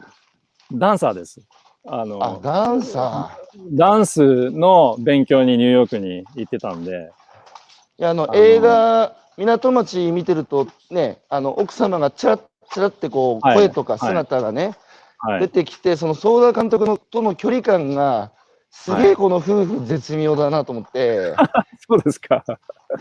[0.73, 1.41] ダンサーです。
[1.85, 3.37] ああの、ダンサ
[3.71, 6.95] ダンスの勉強にニューヨークに行ってたんで、ー。
[7.99, 14.75] いや、あの、の映画、港町見てると、ね、あの、奥様がちらっちらってこう、はい声とか姿がね、
[15.19, 15.39] はい。
[15.41, 18.31] 出てきて、その相田監督のとの距離感が、
[18.69, 21.33] すげえこの夫婦絶妙だなと思って、
[21.87, 22.43] そうですか。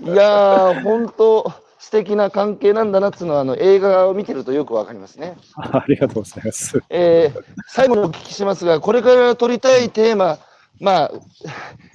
[0.01, 5.37] いやー、本当素敵な関係なんだなっていうのは、あの、映画を見てるとよくわかりますね。
[5.57, 6.83] ありがとうございます。
[6.89, 10.39] えー最後にお聞きしますが、これから取りたいテーマ、
[10.81, 11.11] まあ、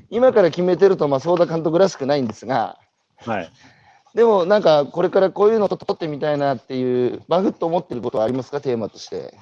[0.10, 2.78] 今から決めてると、まあ、相田監督らしくないんですが、
[3.26, 3.52] はい。
[4.14, 9.34] でもなんか、これからこういうのと撮ってみたいなっていう、バフッと思ってることはありますか、テーマとして。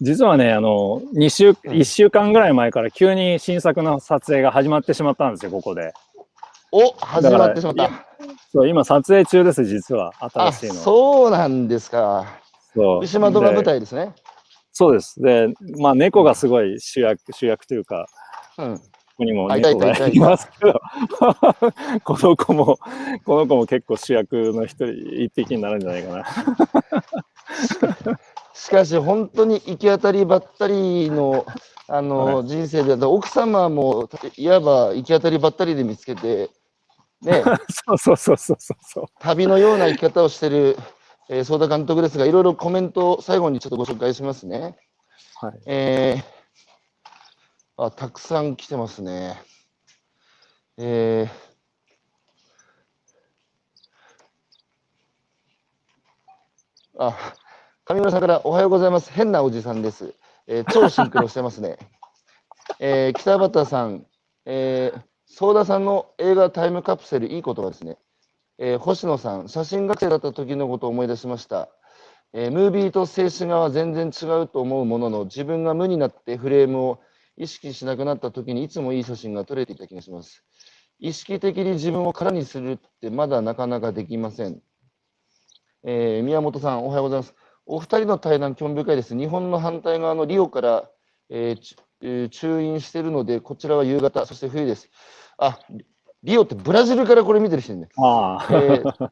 [0.00, 5.92] 実はね、あの、2週、1週間ぐらい前から急に新作の撮影が始まってしまったんですよ、ここで。
[6.72, 8.06] お始まってしまっだた。
[8.50, 10.12] そう、今撮影中です、実は。
[10.20, 10.74] あ、新しいの。
[10.74, 12.24] そうなんですか。
[12.74, 14.14] そう牛窓が舞で台ですね。
[14.72, 15.20] そうです。
[15.20, 18.06] で、まあ、猫がすごい主役、主役というか、
[18.56, 18.80] うん。
[19.22, 20.80] ここにも猫がたいますけど、
[22.04, 22.78] この子も、
[23.24, 24.86] この子も結構主役の一人、
[25.22, 26.26] 一匹になるんじゃないかな。
[28.54, 31.46] しかし、本当に行き当たりばったりの、
[31.88, 36.50] あの、は人生で、奥様も、いわば行き当たりばったりで見つけて、
[37.22, 37.42] ね、
[37.86, 39.04] そうそうそうそうそうそう。
[39.20, 40.76] 旅のような生き方をしている、
[41.28, 44.76] えー、相田監督ですが、いろいろコメントを最後にちょっとご紹介しますね。
[45.40, 45.60] はい。
[45.66, 46.41] えー
[47.76, 49.40] あ、たくさん来てますね。
[50.78, 51.52] えー
[56.98, 57.16] あ、
[57.86, 59.10] 上村さんからおはようございます。
[59.10, 60.14] 変なおじさんです。
[60.46, 61.78] えー超シンクロしてますね。
[62.78, 64.06] えー北畑さん、
[64.44, 67.96] えー、相田さんの映画タイムカプセル、いい言葉ですね。
[68.58, 71.70] えー星野さん、写真学生だった時のことを思い出しました。
[72.34, 77.00] えームービーと静止画は全然違うと思うものの、自分が無になってフレームを
[77.36, 80.44] 意識しなくなった時にいつもいい写真が撮れていた気がします。
[80.98, 84.60] 意識的に自分を空にするってまだなかなかできません。
[85.84, 87.34] えー宮本さん、おはようございます。
[87.66, 89.16] お二人の対談、興味深いです。
[89.16, 90.90] 日本の反対側のリオから、
[91.30, 94.90] えーちえー駐院しているので、こちらは夕方、そして冬です。
[95.38, 95.58] あ、
[96.22, 97.88] リオってブラジルからこれ見てる人ね。
[97.96, 99.10] ああ、えー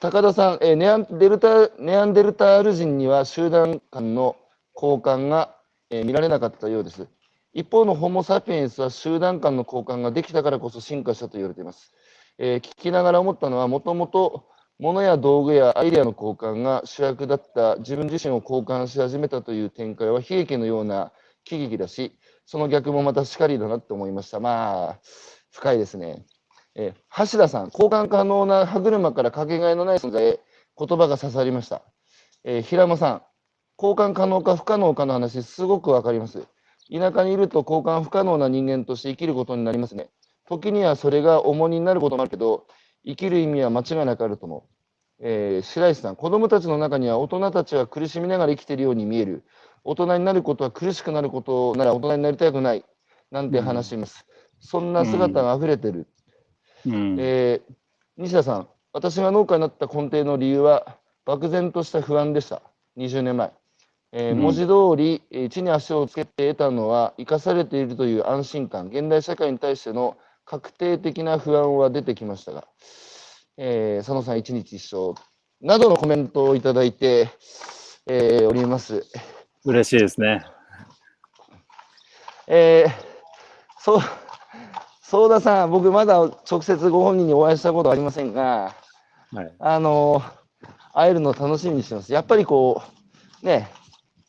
[0.00, 4.36] 高田さん、えーネアンデルタ、ネアンデルタール人には集団間の
[4.74, 5.56] 交換が、
[5.90, 7.08] えー見られなかったようです。
[7.52, 11.92] 一方のホモ・サピエンスは集団間の交換ができたからこそ進化したと言われています。
[12.38, 21.12] えー聞きながら思ったのは、もともと物や道具やアイデアの交換が主役だった自分自身を交換し始めたという展開は悲劇のような
[21.44, 24.40] 喜劇だし、その逆もまたしかりだなって思いました。
[24.40, 24.98] まあ、
[25.52, 26.24] 深いですね。
[26.74, 30.40] えー橋田さん、交換可能な歯車からかけがえのない存在へ
[30.76, 31.82] 言葉が刺さりました。
[32.42, 33.22] えー平間さん、
[33.76, 36.46] 交換可能か不可能かの話、すごくわかります。
[36.90, 40.10] 田舎にいると交換不可能な人間として生きることになりますね。
[40.46, 42.66] 時にはそれが重荷になることもあるけど、
[43.04, 44.62] 生きる意味は間違いなくあると思う。
[45.20, 49.44] えー白石さん、子供たちの中には大人たちは苦しみながら生きているように見える。
[49.84, 52.84] 大人になることは苦しくなることなら大人になりたくない。
[53.30, 54.26] なんて話します。
[54.60, 56.06] そんな姿が溢れてる。
[56.86, 57.16] うん。
[57.18, 57.74] えー
[58.16, 62.62] 西田さん、私が農家になった根底の理由は、漠然とした不安でした。
[62.96, 63.52] 20年前。
[64.16, 72.64] えーうん文字通り、えー地に足をつけて得たのは、生かされているという安心感、現代社会に対しての確定的な不安は出てきましたが、
[73.56, 75.14] えー佐野さん、一日一生
[75.60, 77.28] などのコメントをいただいて、
[78.06, 79.04] えーおります。
[79.64, 80.44] 嬉しいですね。
[82.46, 82.92] えー、
[83.80, 84.00] そう、
[85.02, 88.74] 相田さん、僕まだ直接ご本人にお会いしたことはありませんが、
[89.32, 89.52] はい。
[89.58, 90.22] あの
[90.92, 92.12] 会えるのを楽しみにしてます。
[92.12, 92.82] やっぱりこ
[93.42, 93.68] う、ね、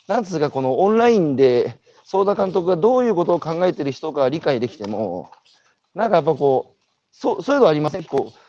[0.08, 5.32] なんつうか、このオンラインで、相田監督がどういうことを考えてる人か理解できても、
[5.96, 8.04] なんかやっぱこう、そうそういうのありません。
[8.04, 8.40] こう、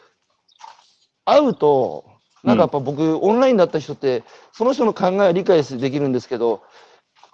[1.25, 2.05] 会うと、
[2.45, 6.63] なんかやっぱ僕、オンラインだった人って、その人の考えは理解できるんですけど、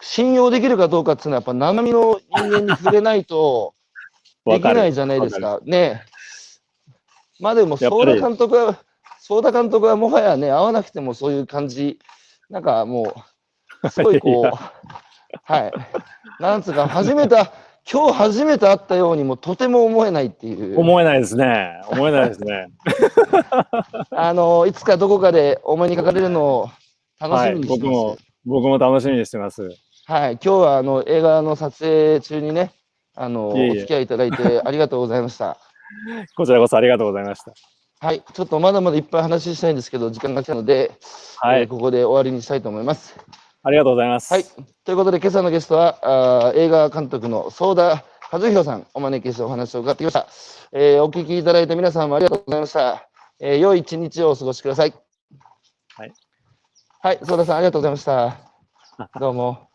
[0.01, 3.75] 信用できるかどうかっていうのは、やっぱ生身の人間に触れないと
[4.47, 5.61] できないじゃないですか。
[5.65, 6.05] ね。
[7.41, 8.79] まあでも、相田監督は、
[9.21, 11.99] 相田監督はもはやね、会わなくてもそういう感じ、
[12.49, 13.15] なんかもう、
[13.91, 14.53] すごいこいうや、
[15.45, 15.73] はい。
[16.41, 17.37] なんつうか、初めて、
[17.91, 21.81] 今日初めて会ったようにもとても思えないっていう、思えないですね。
[21.89, 22.69] 思えないですね。
[24.13, 26.71] あの、いつかどこかでお目にかかれるのを
[27.21, 27.51] 楽はい。
[27.51, 27.93] しみにしてます。
[27.93, 29.69] 僕も、僕も楽しみにしてます。
[30.07, 32.73] はい、今日はあの映画の撮影中にね、
[33.15, 35.59] あのいえいえお付き合いいただいてありがとうございました。
[36.37, 37.53] こちらこそありがとうございました。
[38.05, 40.91] はい、ちょっとまだまだいっぱい話したいんですけど、時間が来たので、
[41.39, 41.61] はい。
[41.61, 43.17] えーここで終わりにしたいと思います。
[43.65, 44.33] ありがとうございます。
[44.33, 44.45] はい、
[44.85, 45.99] ということで、今朝のゲストは、
[46.49, 50.27] あー映画監督の相田和弘さん、お招きしてお話を伺ってきました。
[50.73, 53.09] えーお聞きいただいた皆さんもありがとうございました。
[53.41, 54.95] えー良い一日をお過ごしください。
[55.97, 56.13] はい。
[57.03, 58.37] はい、相田さん、ありがとうございました。
[59.21, 59.69] どうも、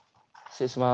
[0.52, 0.86] 失礼します。